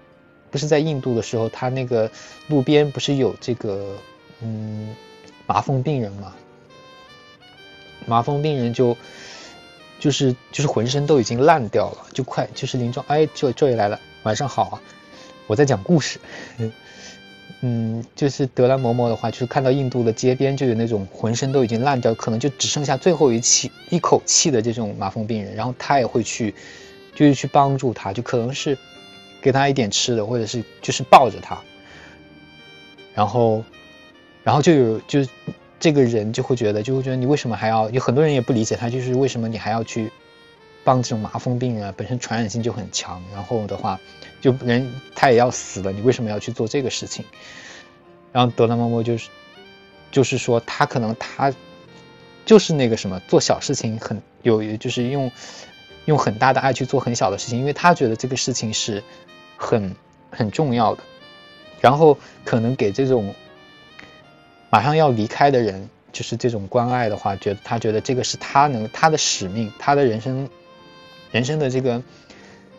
[0.50, 2.10] 不是在印度的时候，他那个
[2.48, 3.96] 路边不是有这个
[4.42, 4.96] 嗯
[5.46, 6.34] 麻风病人嘛？
[8.08, 8.98] 麻风病人就
[10.00, 14.82] 就是就是浑身都已经烂掉了，就快就是临终哎，就这里来了，晚上好啊，
[15.46, 16.20] 我在讲故事。
[16.58, 16.72] 嗯，
[17.64, 26.56] 嗯就是德拉嬷嬷的话，就是看到印度的街边就有那种浑身都已经烂掉，可能就只剩下最后一气一口气的这种麻风病人，然后他也会去，
[27.14, 28.76] 就是去帮助他，就可能是
[29.42, 31.62] 给他一点吃的，或者是就是抱着他，
[33.14, 33.64] 然后，
[34.44, 35.20] 然后就有就
[35.80, 40.12] 这个人就会觉得就会觉得你为什么还要有很多人也不理解他，就是为什么你还要去
[40.84, 41.94] 帮这种麻风病人啊？
[41.96, 44.00] 本身传染性就很强，然后的话。
[44.42, 47.24] 就人他也要死了，你为什么要去做这个事情？
[48.32, 49.30] 然后德拉嬷嬷就是，
[50.10, 51.54] 就是说他可能他
[52.44, 55.32] 就是那个什么做小事情很有，就是用
[56.06, 59.04] 用很大的爱去做很小的事情，因为他觉得这个事情是
[59.58, 59.96] 很
[60.32, 61.04] 很重要的。
[61.80, 63.36] 然后可能给这种
[64.72, 70.50] 马上要离开的人，就是这种关爱的话，觉得他觉得这个是他能他的使命，他的人生
[71.32, 72.02] 人生的这个。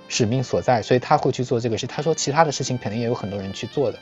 [0.09, 1.87] 使命所在，所以他会去做这个事。
[1.87, 3.99] 他说，其他的事情肯定也有很多人去做的。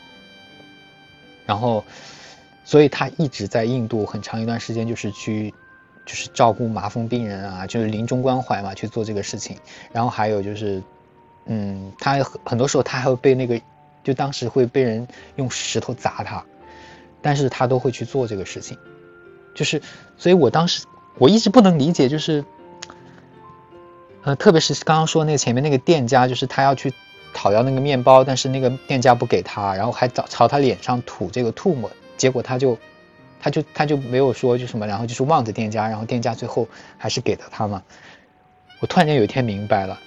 [1.47, 1.85] 然后，
[2.65, 5.55] 所以他一直在印度很长一段时间，就是去，
[6.05, 9.57] 就是照顾麻风病人啊，就是临终关怀嘛，去做这个事情。
[9.93, 10.83] 然后还有就是，
[11.45, 13.61] 嗯，他很很多时候他还会被那个，
[14.03, 16.45] 就当时会被人用石头砸他，
[17.23, 18.77] 但是他都会去做这个事情。
[19.55, 19.81] 就是，
[20.17, 20.85] 所以我当时
[21.19, 22.45] 我一直不能理解，就是。
[24.23, 26.93] 呃，特别是刚刚说那个前面那个店家，就是他要去
[27.33, 32.77] 讨要那个面包，但是那个店家不给他，然后还朝朝他脸上吐这个唾沫，结果他就，
[33.41, 36.69] 他就他就没有说就什么，然后就是望着店家，然后店家最后
[36.99, 37.83] 还是给了他嘛。
[38.81, 39.99] 我突然间有一天明白了，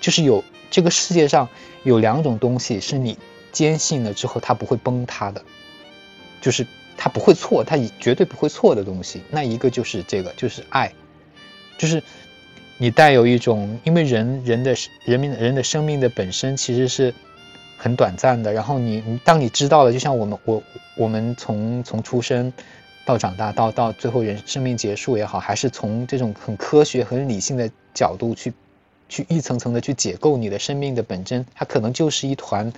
[0.00, 1.46] 就是有这个世界上
[1.82, 3.18] 有两种东西是你
[3.52, 5.42] 坚信了之后它不会崩塌的，
[6.40, 6.66] 就是
[6.96, 9.20] 它不会错，它绝对不会错的东西。
[9.30, 10.90] 那一个就是这个，就是爱，
[11.76, 12.02] 就是。
[12.80, 14.72] 你带有一种，因为人人的
[15.04, 17.12] 人民人的生命的本身其实是
[17.76, 18.52] 很短暂的。
[18.52, 20.62] 然后你你当你知道了，就像我们我
[20.96, 22.52] 我们从从出生
[23.04, 28.52] 到长大到到最后人生命结束也好，还是从这种很科学很理性的角度去
[29.08, 32.72] 去一层层的去解构你的生命的本真，它可能就是一团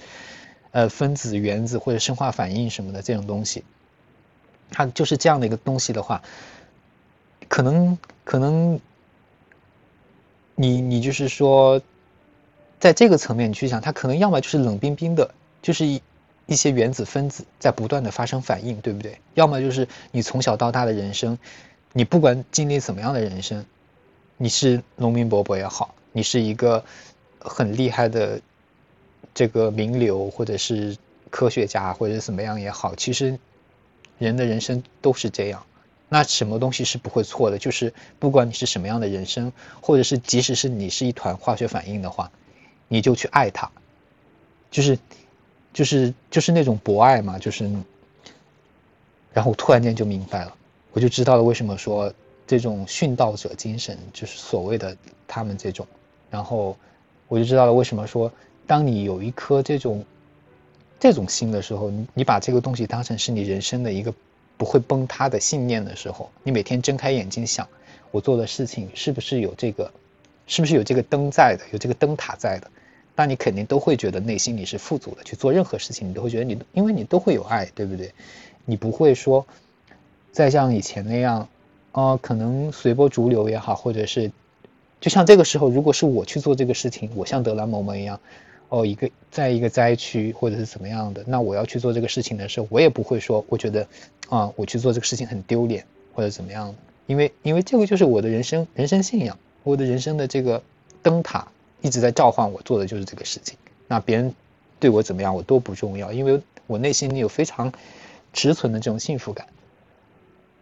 [0.71, 3.65] 呃分子原子或者生化反应什么的这种东西，
[4.71, 6.23] 它就是这样的一个东西的话，
[7.49, 8.81] 可能可能。
[10.61, 11.81] 你你就是说，
[12.79, 16.03] 在这个层面你去想，它可能要么就是冷冰冰的，就是一
[16.45, 19.19] 一些原子分子在不断的发生反应，对不对？
[19.33, 21.39] 要么就是你从小到大的人生，
[21.95, 23.65] 你不管经历怎么样的人生，
[24.37, 26.85] 你是农民伯伯也好，你是一个
[27.39, 28.39] 很厉害的
[29.33, 30.95] 这个名流，或者是
[31.31, 33.39] 科学家，或者怎么样也好，其实
[34.19, 35.65] 人的人生都是这样。
[36.13, 37.57] 那什么东西是不会错的？
[37.57, 42.31] 就是不管你是什么样的人生，或者是即使是你是一团化学反应的话，
[42.89, 43.71] 你就去爱它，
[44.73, 44.99] 就是，
[45.73, 47.71] 就是就是那种博爱嘛，就是。
[49.33, 50.53] 然后我突然间就明白了，
[50.91, 52.13] 我就知道了为什么说
[52.45, 54.97] 这种殉道者精神就是所谓的
[55.29, 55.87] 他们这种，
[56.29, 56.77] 然后
[57.29, 58.33] 我就知道了为什么说
[58.67, 60.05] 当你有一颗这种
[60.99, 64.13] 这种心的时候，你你把这个东西当成是你人生的一个。
[64.61, 67.67] 不会崩塌的信念的时候，你每天睁开眼睛想，
[68.11, 69.91] 我做的事情是不是有这个，
[70.47, 72.71] 是不是有这个灯在的，有这个灯塔在的，
[73.17, 75.23] 那你肯定都会觉得内心里是富足的。
[75.25, 78.13] 去做任何事情，你都会觉得你，因为你都会有爱，对不对？
[78.67, 79.47] 你不会说
[80.31, 81.49] 再像以前那样，
[81.93, 84.31] 啊，可能随波逐流也好，或者是，
[85.01, 88.21] 就像这个时候，如果是我去做这个事情，我像德兰某某一样。
[88.71, 93.87] 哦，一个在一个灾区或者是怎么样的，那我要去做这个事情的时候，我也不会说我觉得，
[94.29, 96.75] 啊，我去做这个事情很丢脸或者怎么样的，
[97.09, 100.63] 因为因为这个就是我的人生人生信仰，我的人生的这个
[101.03, 101.49] 灯塔
[101.81, 103.59] 一直在召唤我做的就是这个事情。
[103.89, 104.33] 那别人
[104.79, 107.73] 对我怎么样我都不重要，因为我内心里有非常
[108.33, 109.49] 直存的这种幸福感。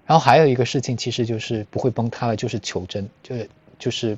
[0.07, 4.17] 然后还有一个事情，其实就是不会崩塌的，就是求真，就是就是。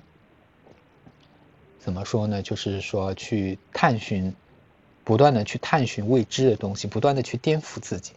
[1.83, 2.43] 怎么说呢？
[2.43, 4.35] 就是说去探寻，
[5.03, 8.13] 不断的去探寻未知的东西，不断的去颠覆自己。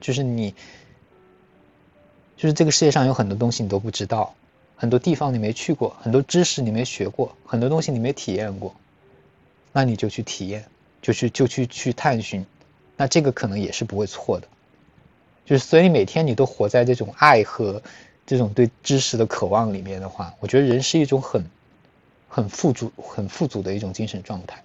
[0.00, 0.54] 就是你，
[2.38, 4.34] 就是这个世界上有很多东西你都不知道，
[4.76, 8.74] 很多地方你没去过，很多知识你没学过，很多东西你没体验过，
[9.72, 10.64] 那你就去体验，
[11.02, 12.46] 就去就去去探寻，
[12.96, 14.48] 那这个可能也是不会错的。
[15.44, 17.82] 就是所以每天你都活在这种爱和
[18.24, 21.44] 这种对知识的渴望里面的话，我觉得人是一种很。
[22.34, 24.62] 很富足、很富足的一种精神状态。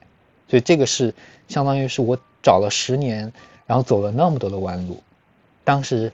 [0.48, 1.14] 所以这个是
[1.50, 3.34] 相当于是我找了十年，
[3.66, 5.04] 然后走了那么多的弯路。
[5.66, 6.10] 当时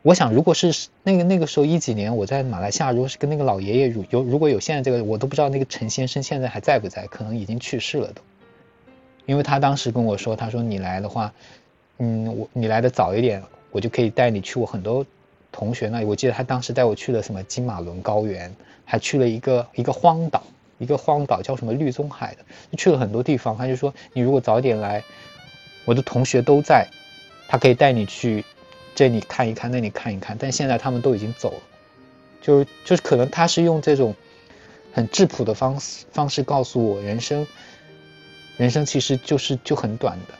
[0.00, 8.22] 我想，如果是那个那个时候一几年我在马来西亚，如果是跟那个老爷爷如有如果有现在这个，我都不知道那个陈先生现在还在不在，可能已经去世了都。
[9.26, 11.30] 因为他当时跟我说，他说你来的话，
[11.98, 15.04] 嗯，我你来的早一点，我就可以带你去我很多
[15.56, 16.04] 同学那里。
[16.04, 18.54] 我记得他当时带我去了什么金马伦高原，
[18.84, 20.42] 还去了一个一个荒岛。
[20.78, 22.44] 一个荒岛叫什么绿宗海的，
[22.76, 23.56] 去了很多地方。
[23.56, 25.02] 他就说，你如果早点来，
[25.86, 26.86] 我的同学都在，
[27.48, 28.44] 他可以带你去
[28.94, 30.36] 这里看一看，那里看一看。
[30.38, 31.62] 但现在他们都已经走了，
[32.42, 34.14] 就是就是可能他是用这种
[34.92, 37.46] 很质朴的方式方式告诉我，人生
[38.58, 40.34] 人生其实就是就很短的，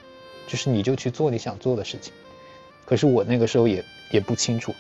[0.47, 2.13] 就是你就去做你想做的事情。
[2.85, 4.75] 可是我那个时候也也不清楚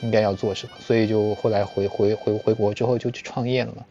[0.00, 3.84] 应该要做什么，所以就后来回回回回国之后就去创业了嘛。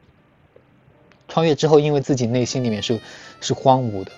[1.27, 2.99] 创业之后，因为自己内心里面是
[3.41, 4.11] 是荒芜的，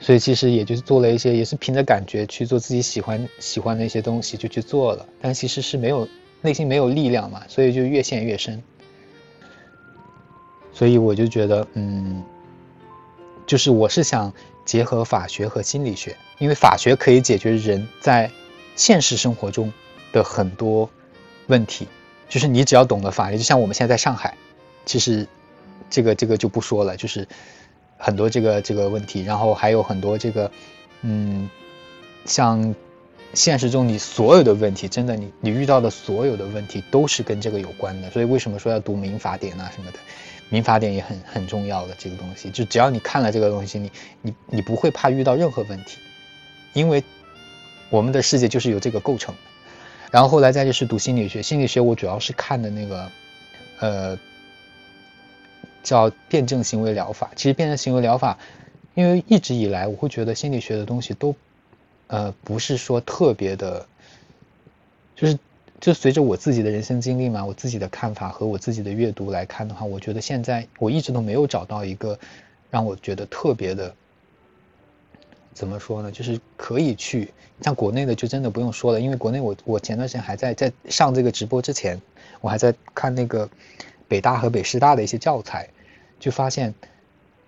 [0.00, 6.08] 所以其实也就是做了一些，也是凭着感觉去做自己喜欢喜欢的一些东西就去做了，但其实是没有
[6.40, 8.62] 内心没有力量嘛，所以就越陷越深。
[10.72, 12.24] 所以我就觉得，嗯，
[13.46, 14.32] 就是我是想
[14.64, 18.30] 结合法学和心理学，因为法学可以解决人在
[18.76, 19.70] 现实生活中
[20.12, 20.88] 的很多
[21.46, 21.88] 问题，
[22.28, 24.34] 就是你只要懂得法律，就像我们现在在上海，
[24.84, 25.26] 其实。
[25.88, 27.26] 这个这个就不说了，就是
[27.98, 30.48] 很多这个这个问题，然后还有很多这个，
[31.00, 31.50] 嗯，
[32.26, 32.76] 像
[33.34, 38.08] 现实中你所有的问题，真的你你遇到的所有的问题都是跟这个有关的。
[38.12, 39.98] 所以为什么说要读民法典啊什么的？
[40.48, 43.90] 民法典也很很重要的这个东西，就只要你看了这个东西，你
[44.22, 45.98] 你你不会怕遇到任何问题，
[46.72, 47.02] 因为
[47.88, 49.34] 我们的世界就是由这个构成。
[50.10, 53.10] 然后后来再就是读心理学，心理学我主要是看的那个，
[53.80, 54.18] 呃。
[55.82, 57.30] 叫辩证行为疗法。
[57.34, 58.36] 其实辩证行为疗法，
[58.94, 61.34] 因为一直以来我会觉得心理学的东西都，
[62.08, 63.86] 呃，不是说特别的，
[65.16, 65.38] 就是
[65.80, 72.18] 就随着我自己的人生经历嘛，我自己的看法和我自己的阅读来看的话，我觉得现在我一直都没有找到一个
[72.70, 73.94] 让我觉得特别的，
[75.54, 76.10] 怎么说呢？
[76.10, 77.32] 就是可以去
[77.62, 82.00] 像国内的就真的不用说了，因为国内我我前段时间还在在上这个直播之前，
[82.40, 83.48] 我还在看那个。
[84.10, 85.68] 北大和北师大的一些教材，
[86.18, 86.74] 就发现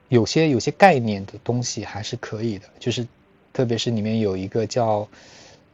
[0.09, 3.05] 有些有些概念的东西还是可以的，就是
[3.53, 5.09] 特别是里面有一个叫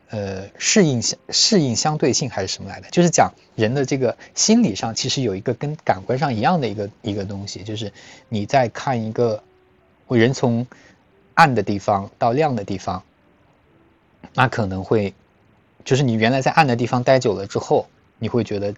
[0.09, 7.93] 呃适应相适应相对性还是什么来的，就是讲人的这个心理上其实有一个跟感官上一样的一个一个东西，就是
[8.31, 9.43] 你在看一个
[10.07, 10.67] 我人从
[11.39, 13.05] 暗的地方到亮的地方，
[14.35, 15.15] 那可能会
[15.85, 17.87] 就是你原来在暗的地方待久了之后，
[18.19, 18.75] 你会觉得。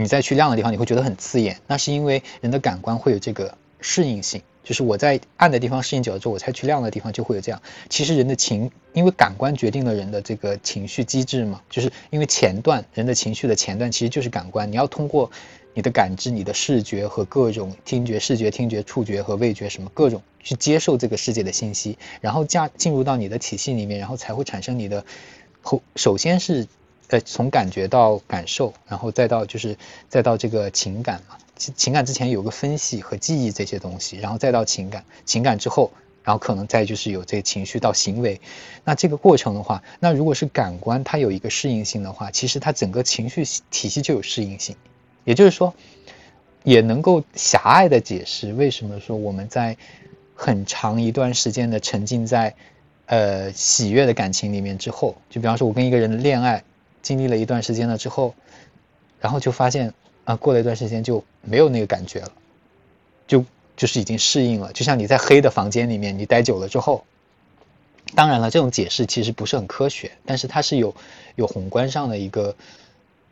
[0.00, 7.62] 你再去亮的地方，你会觉得很刺眼，那是因为人的感官会有这个适应性，就是我在暗的地方适应久了之后，我才去亮的地方就会有这样。
[7.88, 15.30] 其实人的情，因为感官决定了人的这个情绪机制嘛，就是因为前段人的情绪的前段其实就是感官，你要通过
[15.74, 25.04] 你的感知、你的视觉和各种听觉、视觉、听觉、触觉和味觉什么各种去接受这个世界的信息，然后加进入到你的体系里面，然后才会产生你的
[25.62, 26.66] 后，首先是。
[27.08, 29.74] 呃，从感觉到感受，然后再到就是
[30.10, 35.90] 再到这个情感嘛，情情感之前有个分析和记忆这些东西，然后再到情感，情感之后，
[36.22, 38.38] 然后可能再就是有这情绪到行为，
[38.84, 44.76] 那这个过程的话，那如果是感官它有一个适应性的话，其实它整个情绪体系就有适应性，
[45.24, 45.72] 也就是说，
[46.62, 49.74] 也能够狭隘的解释为什么说我们在
[50.34, 52.54] 很长一段时间的沉浸在
[53.06, 56.62] 呃喜悦的感情里面之后，就比方说我跟一个人恋爱。
[57.08, 58.34] 经历了一段时间了之后，
[59.18, 59.94] 然后就发现
[60.26, 62.32] 啊，过了一段时间就没有那个感觉了，
[63.26, 63.46] 就
[63.78, 64.74] 就是已经适应了。
[64.74, 67.04] 就像你在黑的房间里面，你待久了之后，
[68.14, 70.94] 当然了，这种解释其实不是很科学，但是它是有
[71.34, 72.54] 有宏观上的一个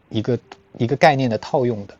[0.08, 0.38] 一个
[0.78, 1.94] 一个概念的套用的。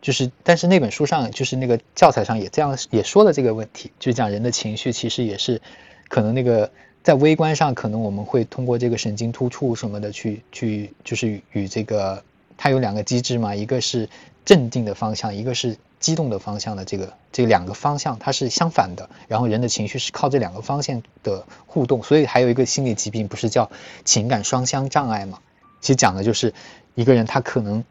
[0.00, 5.60] 就是，但是那本书上就是那个教材上也这样也说了这个问题，就讲人的情绪其实也是
[6.08, 6.70] 可能那个。
[7.02, 12.22] 在微观上，可能我们会通过这个神经突触什么的去去，就是与这个
[12.58, 14.08] 它有两个机制嘛，一个是
[14.44, 19.08] 镇定的方向，一个是激动的方向的这个这两个方向它是相反的。
[19.28, 23.70] 然后人的情绪是靠这两个方向的互动，所以还有一个心理疾病不是叫
[24.04, 25.38] 情感双相障碍嘛？
[25.80, 26.52] 其实讲的就是
[26.94, 27.82] 一个人他可能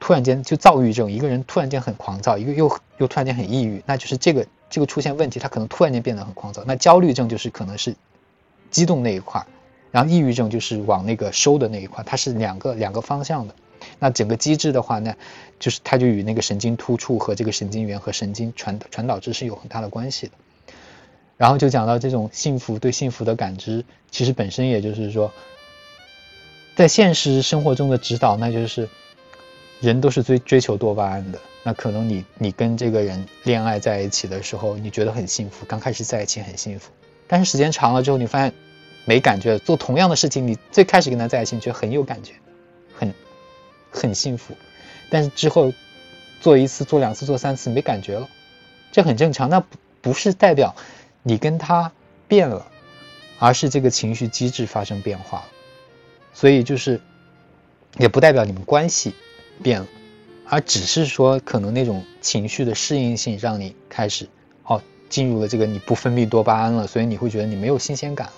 [0.00, 6.64] 突然间就躁郁症，一个人突然间很狂躁，一个又又突然间很抑郁，那就是这个这个出现问题，他可能突然间变得很狂躁。
[6.66, 7.94] 那焦虑症就是可能是。
[8.70, 9.46] 激动那一块，
[9.90, 13.54] 然后抑郁症就是往那个收的那一块，它是两个两个方向的。
[13.98, 15.14] 那整个机制的话，呢
[15.58, 20.32] 就是它就与那个神经突触和这个神经元和神经传传导质是有很大的关系的。
[21.36, 25.30] 然后就讲到这种幸福对幸福的感知，其实本身也就是说，
[26.74, 28.88] 在现实生活中的指导，那就是
[29.80, 31.38] 人都是追追求多巴胺的。
[31.62, 36.90] 那可能你你跟这个人恋爱在一起的时候，你觉得很幸福，刚开始在一起很幸福，
[37.28, 38.52] 但是时间长了之后，你发现
[39.04, 39.58] 没感觉。
[39.58, 42.32] 做同样的事情，你最开始跟他在一起，你觉得很有感觉，
[42.94, 43.14] 很
[43.90, 44.54] 很幸福，
[45.10, 45.72] 但是之后
[46.40, 48.28] 做一次、做两次、做三次没感觉了，
[48.92, 49.50] 这很正常。
[49.50, 50.74] 那不不是代表。
[51.28, 51.90] 你跟他
[52.28, 52.64] 变了，
[53.40, 55.46] 而是这个情绪机制发生变化了，
[56.32, 57.00] 所以就是
[57.98, 59.12] 也不代表你们关系
[59.60, 59.88] 变了，
[60.48, 64.28] 而只是说可能那种情绪的适应性让你开始
[65.08, 68.34] 进入了这个你不分泌多巴胺了，所以你会觉得你没有新鲜感了。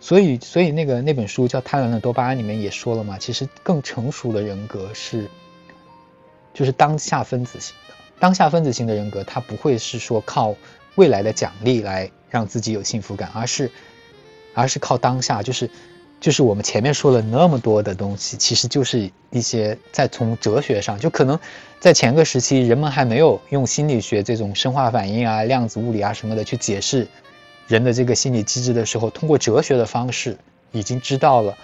[0.00, 5.28] 所以所以那个那本书叫《贪婪的多巴胺》里面也说了嘛，其实更成熟的人格是
[6.52, 10.54] 就是当下分子型的，当下分子型的人格，他不会是说靠。
[10.96, 13.70] 未来的奖励来让自己有幸福感，而是，
[14.52, 15.70] 而是靠当下，就是，
[16.22, 21.36] 就是我们前面说了那么多的东西，其实就是一些在从哲学上，就可能
[21.80, 27.08] 在前个时期，人们还没有用心理学这种生化反应啊、量子物理啊什么的去解释
[27.66, 30.38] 人的这个心理机制的时候，通过哲学的方式
[30.70, 31.58] 已经知道了，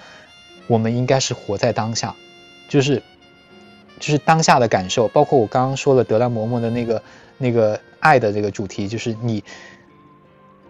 [0.66, 2.12] 我们应该是活在当下，
[2.68, 3.00] 就是，
[4.00, 7.00] 就是当下的感受，包括我刚刚说了德拉嬷嬷的那个。
[7.40, 9.44] 那个爱的这个主题，就是你，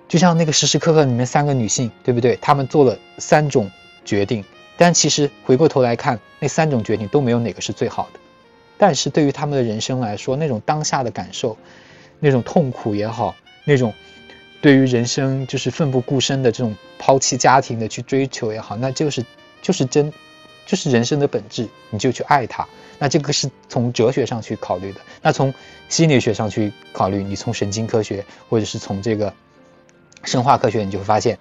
[0.09, 2.37] 就像那个时时刻刻里面三个女性，对不对？
[2.41, 3.71] 她们做了三种
[4.05, 4.43] 决定，
[4.77, 8.21] 但其实回过头来看，那三种决定都没有哪个是最好的。
[8.79, 11.57] 但是对于他们的人生来说，那种当下的感受，
[12.19, 13.93] 那种痛苦也好，那种
[14.61, 19.25] 对于人生就是奋不顾身的这种抛弃家庭的去追求也好，那就是
[19.63, 20.13] 就是真。
[20.67, 22.69] 就是人生的本质，你就去爱它。
[22.99, 25.01] 那这个是从哲学上去考虑的。
[25.23, 25.55] 那从
[25.89, 29.33] 心理学上去考虑，你从神经科学或者是从这个
[30.25, 31.39] 生化科学，你就会发现，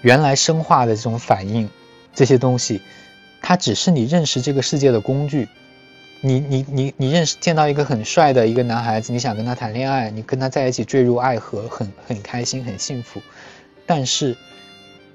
[0.00, 1.68] 原来生化的这种反应，
[2.14, 2.80] 这些东西，
[3.40, 5.48] 它只是你认识这个世界的工具。
[6.20, 13.20] 你你你你认识见到一个很帅的一个男孩子，你想跟他谈恋爱，你跟他在一起坠入爱河，很很开心，很幸福。
[13.86, 14.36] 但是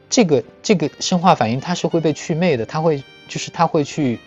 [0.09, 3.03] 这个这个生化反应它是会被祛魅的，它会。
[3.29, 4.21] 就是它会去，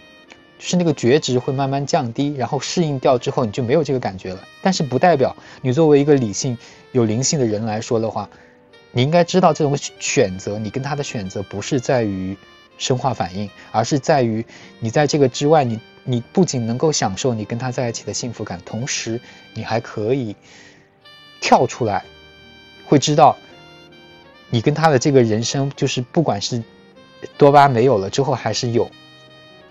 [0.61, 4.47] 是那个觉知会慢慢降低，然后适应掉之后，你就没有这个感觉了。
[4.63, 6.57] 但是不代表你作为一个理性、
[6.93, 8.31] 有灵性的人来说的话，
[8.93, 12.37] 你应该知道这种选择，你跟他的选择不是在于
[12.79, 14.45] 生化反应，而是在于
[14.79, 19.21] 你在这个之外，你你不仅能够享受你跟他在一起的幸福感，同时
[19.55, 20.37] 你还可以
[21.41, 22.05] 跳出来，
[22.85, 23.37] 会知道
[24.51, 26.63] 你跟他的这个人生，就是不管是。
[27.37, 28.91] 多巴没有了之后还是有，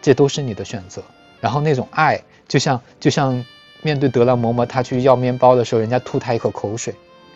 [0.02, 1.02] 这都是你的选择。
[1.42, 3.46] 然后那种爱，就像就像
[3.82, 6.94] 面对德拉嬷嬷，他去要面包的时候，人家吐他一口口水，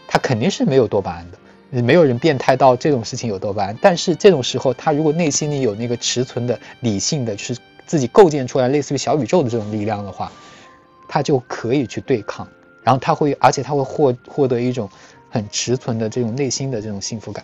[0.07, 1.37] 他肯定是没有多巴胺的。
[1.81, 3.77] 没有人变态到这种事情有多巴胺。
[3.81, 7.57] 但是这种时候，他如果内心里有那个持存的理性的，就是
[7.87, 10.31] 自己构建出来类似于小宇宙的这种力量的话，
[11.07, 12.47] 他就可以去对抗。
[12.83, 14.89] 然后他会，而且他会获获得一种
[15.29, 17.43] 很持存的这种内心的这种幸福感。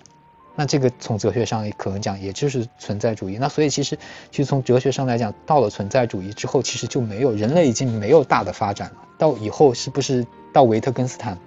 [0.59, 3.37] 那这个从哲学上可能讲，也就是存在主义。
[3.39, 3.97] 那所以其实，
[4.29, 8.97] 其实从哲学上来讲，到了存在主义之后，其实就没有人类已经没有大的发展了。
[9.17, 11.37] 到以后是不是到维特根斯坦？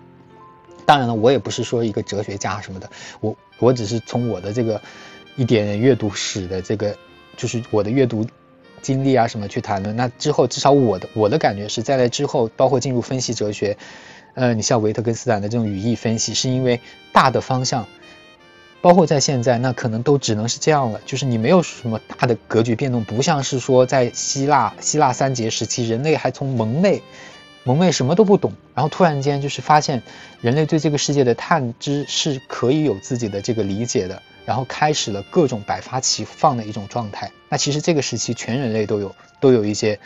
[0.86, 2.88] 当然了，我也不是说一个哲学家什么的，
[3.20, 4.80] 我我只是从我的这个
[5.36, 6.96] 一点阅读史的这个，
[7.36, 8.26] 就是我的阅读
[8.80, 9.94] 经历啊什么去谈论。
[9.94, 13.76] 那之后至少我的我的感觉是在那之后，包括进入分析哲学，
[14.32, 16.80] 呃，你像维特根斯坦的这种语义分析，是因为
[17.12, 17.86] 大的方向。
[18.82, 27.00] 包括在现在，那可能都只能是这样了，就是你没有什么大的格局变动，不像是说在希腊希腊三杰时期，人类还从蒙昧，
[27.62, 30.02] 蒙昧什么都不懂，然后突然间就是发现
[30.40, 37.30] 人类对这个世界的探知是可以有自己的这个理解的，然后开始了各种百花齐放的一种状态。
[37.48, 39.96] 那其实这个时期全人类都有都有一些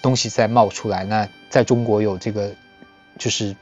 [0.00, 1.04] 东西在冒出来。
[1.04, 2.52] 那在中国有这个
[3.18, 3.56] 就是。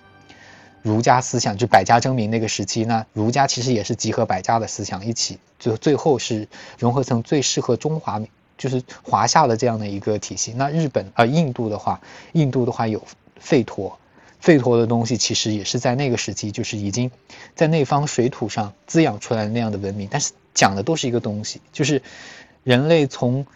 [0.83, 6.49] 儒家思想就百家争鸣那个时期，那儒家其实也是集合百家的思想一起，就最后是
[6.79, 8.21] 融合成最适合中华，
[8.57, 10.53] 就是华夏的这样的一个体系。
[10.53, 12.01] 那日本呃印度的话，
[12.33, 13.03] 印度的话有
[13.43, 13.99] 吠陀，
[14.43, 17.11] 吠陀的东西其实也是在那个时期，就是已经
[17.55, 20.09] 在那方水土上滋养出来那样的文明。
[20.11, 22.03] 但是讲的都是一个东西，就是
[22.65, 23.47] 人类从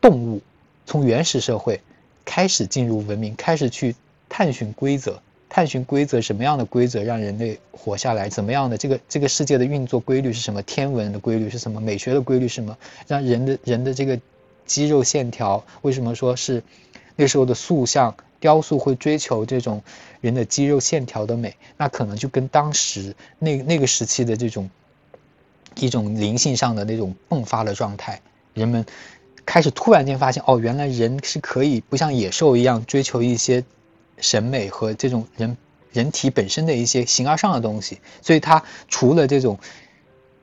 [0.00, 0.40] 动物，
[0.86, 1.80] 从原始社会
[2.24, 3.94] 开始进入文明，开始去
[4.28, 5.20] 探寻规则。
[5.54, 8.28] 探寻规则，什么样的规则让人类活下来？
[8.28, 10.60] 怎么样的这个这个世界的运作规律是什么？
[10.62, 11.80] 天文的规律是什么？
[11.80, 12.76] 美学的规律是什么？
[13.06, 14.18] 让人的人的这个
[14.66, 16.60] 肌肉线条，为什么说是
[17.14, 19.80] 那时候的塑像雕塑会追求这种
[20.20, 21.54] 人的肌肉线条的美？
[21.76, 24.68] 那可能就跟当时那那个时期的这种
[25.76, 28.20] 一种灵性上的那种迸发的状态，
[28.54, 28.84] 人们
[29.46, 33.62] 开始突然间发现，哦，原来人是可以不像野兽一样追求一些
[34.18, 35.56] 审美和这种人。
[35.92, 39.60] 人体本身的一些形而上的东西，所以它除了这种，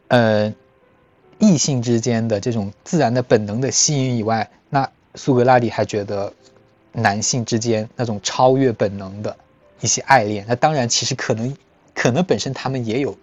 [0.08, 0.54] 呃，
[1.40, 6.32] 异性之间的这种自然的本能的吸引以外，那苏格拉底还觉得
[6.94, 9.36] 男性之间那种超越本能的
[9.82, 11.54] 一些爱恋，那当然其实可能
[11.94, 13.18] 可能本身他们也有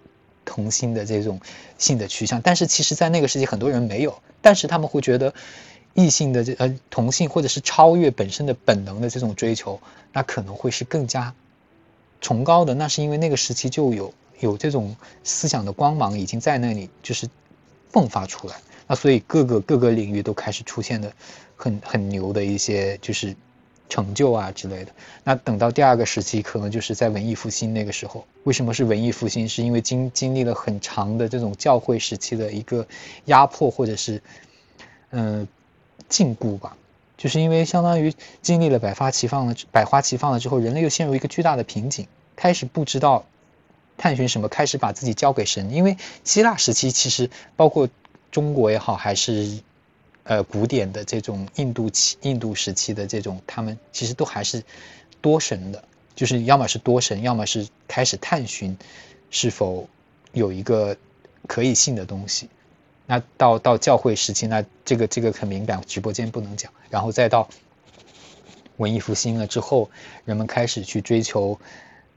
[0.44, 1.40] 同性的这种
[1.78, 5.32] 性的趋向，但是其实在那个时期很多人没有，但是他们会觉得
[5.99, 9.80] 异性的这呃同性或者是超越本身的本能的这种追求，
[10.12, 11.34] 那可能会是更加。
[12.20, 14.94] 崇高的那是因为那个时期就有有这种
[15.24, 17.28] 思想的光芒已经在那里就是
[17.92, 18.55] 迸发出来，
[18.86, 21.12] 那所以各个各个领域都开始出现的
[21.57, 23.34] 很很牛的一些就是
[23.88, 24.92] 成就啊之类的。
[25.24, 28.24] 那等到第二个时期，可能就是在文艺复兴那个时候。
[28.44, 29.49] 为什么是文艺复兴？
[29.49, 32.86] 是因为经经历了很长的这种教会时期的一个
[33.24, 34.22] 压迫或者是
[35.11, 35.46] 嗯
[36.09, 36.76] 禁锢吧。
[37.16, 42.06] 就是因为相当于经历了百花齐放了，百花齐放了之后，人类又陷入一个巨大的瓶颈，
[42.36, 43.26] 开始不知道
[43.96, 45.72] 探寻什么，开始把自己交给神。
[45.72, 47.88] 因为希腊时期其实包括
[48.30, 49.59] 中国也好，还是
[50.22, 54.62] 呃古典的这种印度期、印度时期的这种，他们其实都还是
[55.20, 55.82] 多神的，
[56.14, 58.78] 就是要么是多神，要么是开始探寻
[59.30, 59.88] 是否
[60.32, 60.96] 有一个
[61.48, 62.48] 可以信的东西。
[63.11, 66.70] 那到到教会时期，那这个这个很敏感，直播间不能讲。
[66.90, 67.48] 然后再到
[68.76, 69.90] 文艺复兴了之后，
[70.26, 71.59] 人们开始去追求，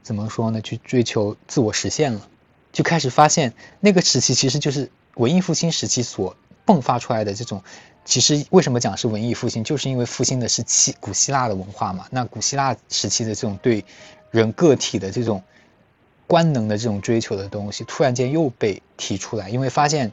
[0.02, 0.60] 怎么说呢？
[0.60, 2.28] 去追求自我实现了，
[2.72, 6.36] 就开始发现那个时期其实就是文艺复兴时期所
[6.66, 7.64] 迸发出来的这种。
[8.04, 12.06] 其实为什么讲是文艺复兴，就是因为复兴的是希古希腊的文化嘛。
[12.10, 13.82] 那古希腊时期的这种对
[14.30, 15.42] 人个体的这种
[16.26, 20.12] 官能的这种追求的东西，突然间又被提出来，因为发现。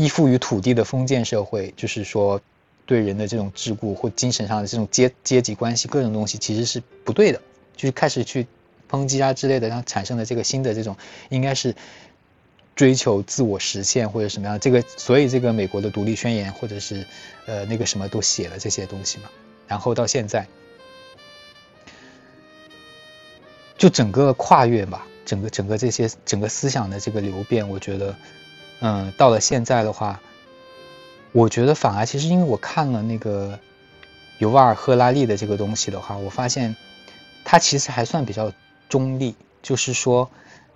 [0.00, 2.40] 依附于土地的封建社会，就是说，
[2.86, 7.42] 对人的这种桎梏或精神上的这种阶阶级关系，各种东西其实是不对的，
[7.76, 8.46] 就是开始去
[8.90, 10.96] 抨击啊之类的，然后产生了这个新的这种，
[11.28, 11.76] 应该是
[12.74, 14.58] 追求自我实现或者什么样。
[14.58, 17.06] 这个，所以这个美国的独立宣言或者是
[17.44, 19.24] 呃那个什么都写了这些东西嘛。
[19.68, 20.46] 然后到现在，
[23.76, 28.16] 就整个跨越吧，整个整个这些整个思想的这个流变，我觉得。
[28.80, 30.20] 嗯，到了现在的话，
[31.32, 33.58] 我觉得反而其实因为我看了那个
[34.38, 36.74] 尤瓦尔·赫拉利的这个东西的话，我发现
[37.44, 38.52] 他其实还算比较
[38.88, 40.30] 中立，就是说，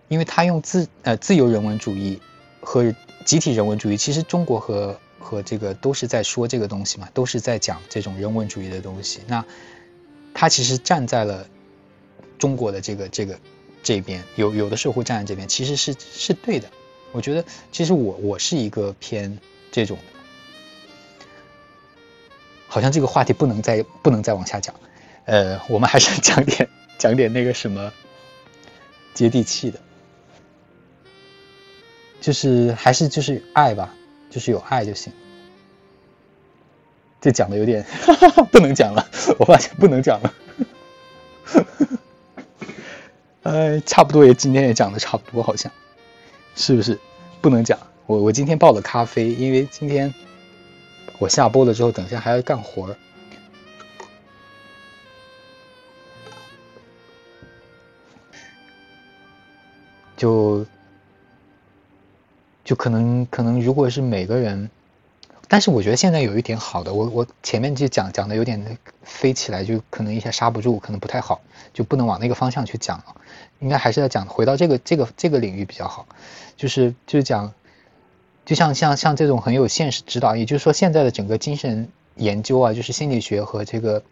[0.09, 2.21] 因为他用自呃自由人文主义
[2.61, 2.95] 和
[3.25, 9.21] 集体人文主义，其实中国和和这个都是在说这个东西嘛，都是在讲这种人文主义的东西。
[9.27, 9.43] 那
[10.35, 11.47] 他其实站在了
[12.39, 13.39] 中国的这个这个
[13.83, 16.69] 这边，有有的时候会站在这边，其实是是对的。
[17.15, 19.39] 我觉得其实我我是一个偏
[19.71, 19.97] 这种，
[22.67, 24.75] 好像这个话题不能再不能再往下讲，
[25.25, 27.93] 呃，我们还是 讲点讲点那个什么
[29.15, 29.79] 接地气的，
[32.21, 33.95] 就是还是就是爱吧，
[34.29, 35.13] 就是有爱就行。
[37.21, 39.09] 这讲的有点哈 哈不能讲了，
[39.39, 40.35] 我发现不能讲了，
[43.45, 45.71] 呃，差不多也今天也讲的差不多，好像。
[46.55, 46.99] 是不是
[47.41, 47.79] 不能讲？
[48.07, 50.13] 我我今天泡了咖啡，因为今天
[51.19, 52.97] 我下播了之后，等下还要干活儿，
[60.17, 60.65] 就
[62.63, 64.71] 就可能可能，如果是每个人。
[65.55, 71.41] 但是我觉得现在有一点好的，我我前面就讲讲的有点飞起来，就可能一下刹不住，可能不太好，
[71.73, 73.15] 就不能往那个方向去讲了。
[73.61, 76.09] 应该还是要讲回到这个这个这个领域比较好，
[76.57, 77.55] 就是就是讲，
[78.45, 84.03] 就像像像这种很有现实指导，也就是说现在的整个精神研究啊，就是心理学和这个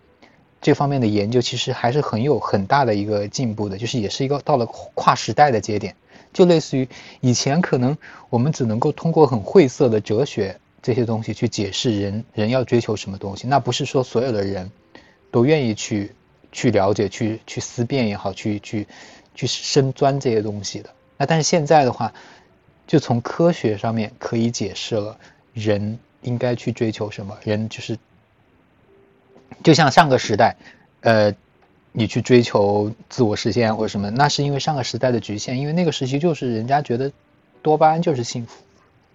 [0.60, 4.64] 这方面的研究，其实还是很有很大的一个进步的，就是也是一个到了
[4.94, 5.96] 跨时代的节点，
[6.32, 6.88] 就类似于
[7.20, 7.98] 以前可能
[8.30, 10.60] 我们只能够通过很晦涩的哲学。
[10.82, 14.70] 这些东西去解释人人要追求什么东西，那不是说所有的人
[15.30, 16.12] 都愿意去
[16.50, 18.86] 去了解、去去思辨也好，去去
[19.34, 20.90] 去深钻这些东西的。
[21.16, 22.12] 那但是现在的话，
[22.86, 25.16] 就从科学上面可以解释了
[25.54, 27.38] 人应该去追求什么。
[27.44, 27.96] 人就是
[29.62, 30.56] 就像上个时代，
[31.02, 31.32] 呃，
[31.92, 37.12] 你去追求自我实现或者什么，那是因为上个时代的局限，因为那个时期就是人家觉得
[37.62, 38.60] 多巴胺就是幸福。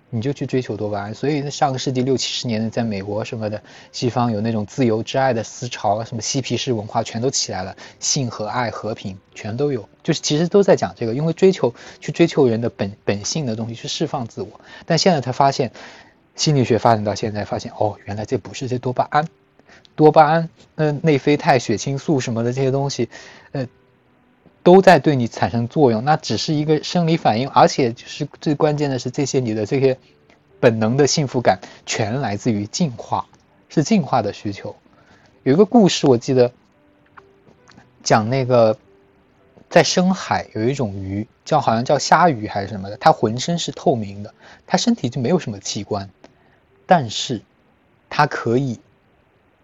[0.10, 1.14] 你就去追求多巴胺。
[1.14, 14.60] 所以上个世纪六七十年代，在美国什么的，西方有那种自由之爱的思潮，什么嬉皮士文化全都起来了，性和爱、和平全都有，就是其实都在讲这个，因为追求去追求人的本本性的东西，去释放自我。
[14.86, 15.72] 但现在才发现，
[16.36, 19.28] 心理学发展到现在，发现哦，原来这不是这多巴胺，
[19.95, 23.10] 多巴胺、那内啡肽、血清素什么的这些东西，
[23.51, 23.68] 呃。
[24.68, 29.97] 都在对你产生作用，那只是一个生理反应，而且就是最关键的是，这些你的这些
[30.59, 33.28] 本能的幸福感全来自于进化，
[33.70, 34.76] 是进化的需求。
[35.43, 36.51] 有一个故事我记得，
[38.03, 38.78] 讲那个
[39.70, 44.34] 在深海有一种鱼，叫好像叫虾鱼还是什么的，它浑身是透明的，
[44.65, 46.09] 它身体就没有什么器官，
[46.86, 47.41] 但是
[48.09, 48.82] 它可以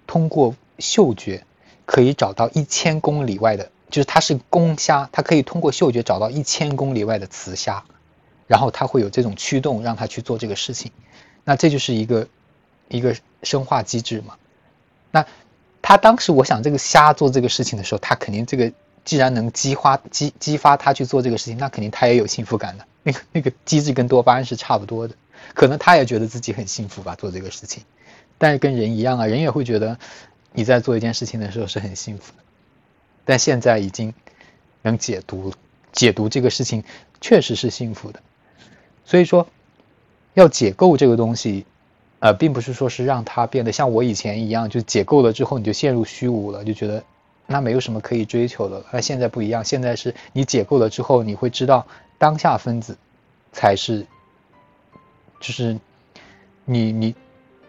[0.08, 1.44] 通过嗅觉
[1.86, 3.70] 可以找到一千公里外的。
[3.94, 7.84] 就是它是公虾，它可以通过嗅觉找到一千公里外的雌虾，
[8.48, 10.92] 然后它会有这种驱动让它去做这个事情，
[11.44, 12.28] 那这就是一个
[12.88, 14.34] 一个生化机制嘛。
[15.12, 15.24] 那
[15.84, 18.74] 它当时我想这个虾做这个事情的时候，它肯定这个
[19.06, 22.86] 既然能激发激激发它去做这个事情，那肯定它也有幸福感的。
[23.04, 25.14] 那个那个机制跟多巴胺是差不多的，
[25.54, 27.84] 可能它也觉得自己很幸福吧，做这个事情。
[28.40, 30.00] 但是跟人一样啊，人也会觉得
[30.52, 32.43] 你在做一件事情的时候是很幸福的。
[33.26, 34.14] 但现在已经
[34.82, 35.54] 能解读
[35.92, 36.84] 解读这个事情，
[37.22, 38.22] 确实是幸福的。
[39.06, 39.48] 所以说，
[40.34, 41.66] 要解构这个东西，
[42.20, 47.04] 呃，并不是说是让它变得像我以前一样，就解构了之后你就陷入虚无了，就觉得
[47.48, 48.84] 那没有什么可以追求的。
[48.92, 51.86] 那现在不一样，现在是你解构了之后，你会知道
[52.18, 52.98] 当下分子
[53.52, 54.06] 才是，
[55.40, 55.80] 就是
[56.66, 57.16] 你你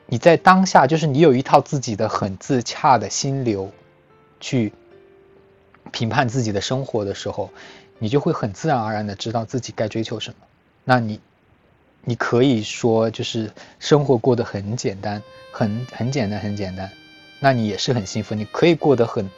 [0.07, 3.71] 你在当下，就是你有一套自己的很自洽的心流
[4.41, 4.73] 去。
[5.93, 7.51] 评判自己的生活的时候，
[7.99, 10.37] 你就会很自然而然的知道自己该追求什么。
[10.85, 11.21] 那你，
[12.03, 15.23] 你可以说就是生活过得很简单，
[15.53, 16.91] 很很简单，很简单。
[17.39, 18.35] 那你也是很幸福。
[18.35, 19.31] 你可以过得很，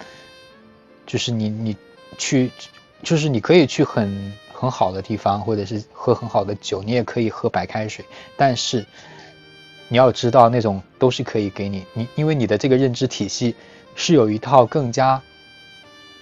[1.06, 1.76] 就是你你
[2.16, 2.50] 去，
[3.02, 8.04] 就是你可以去很很好的地方，或者是喝很好的酒，你也可以喝白开水。
[8.36, 8.86] 但是
[9.88, 13.54] 你要知道，那种都是可以给你你，因为你的这个认知体系
[13.94, 15.22] 是有一套更加。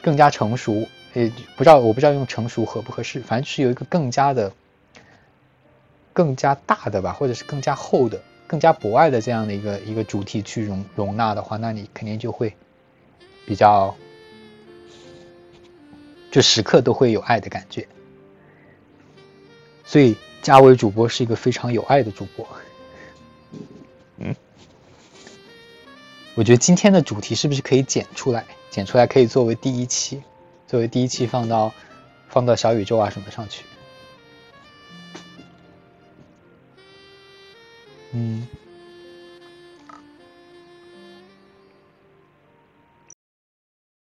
[0.05, 4.53] 更加成熟，也不知道我不知道用成熟合不合适，反正是有一个更加的、
[6.13, 12.55] 更加大的吧，或者是更加厚的、更加博爱的这样的一个一个主题去容容纳的话，那你肯定就会
[13.47, 13.97] 比较，
[16.31, 17.89] 就时刻都会有爱的感觉。
[19.87, 22.47] 所以，嘉伟主播是一个非常有爱的主播。
[24.19, 24.37] 嗯，
[26.35, 28.45] 我觉得今天的主题是不是可以剪出来？
[28.75, 30.21] 剪出来可以作为第一期，
[30.67, 31.73] 作为第一期放到
[32.29, 33.65] 放到小宇宙啊什么上去。
[38.11, 38.45] 嗯。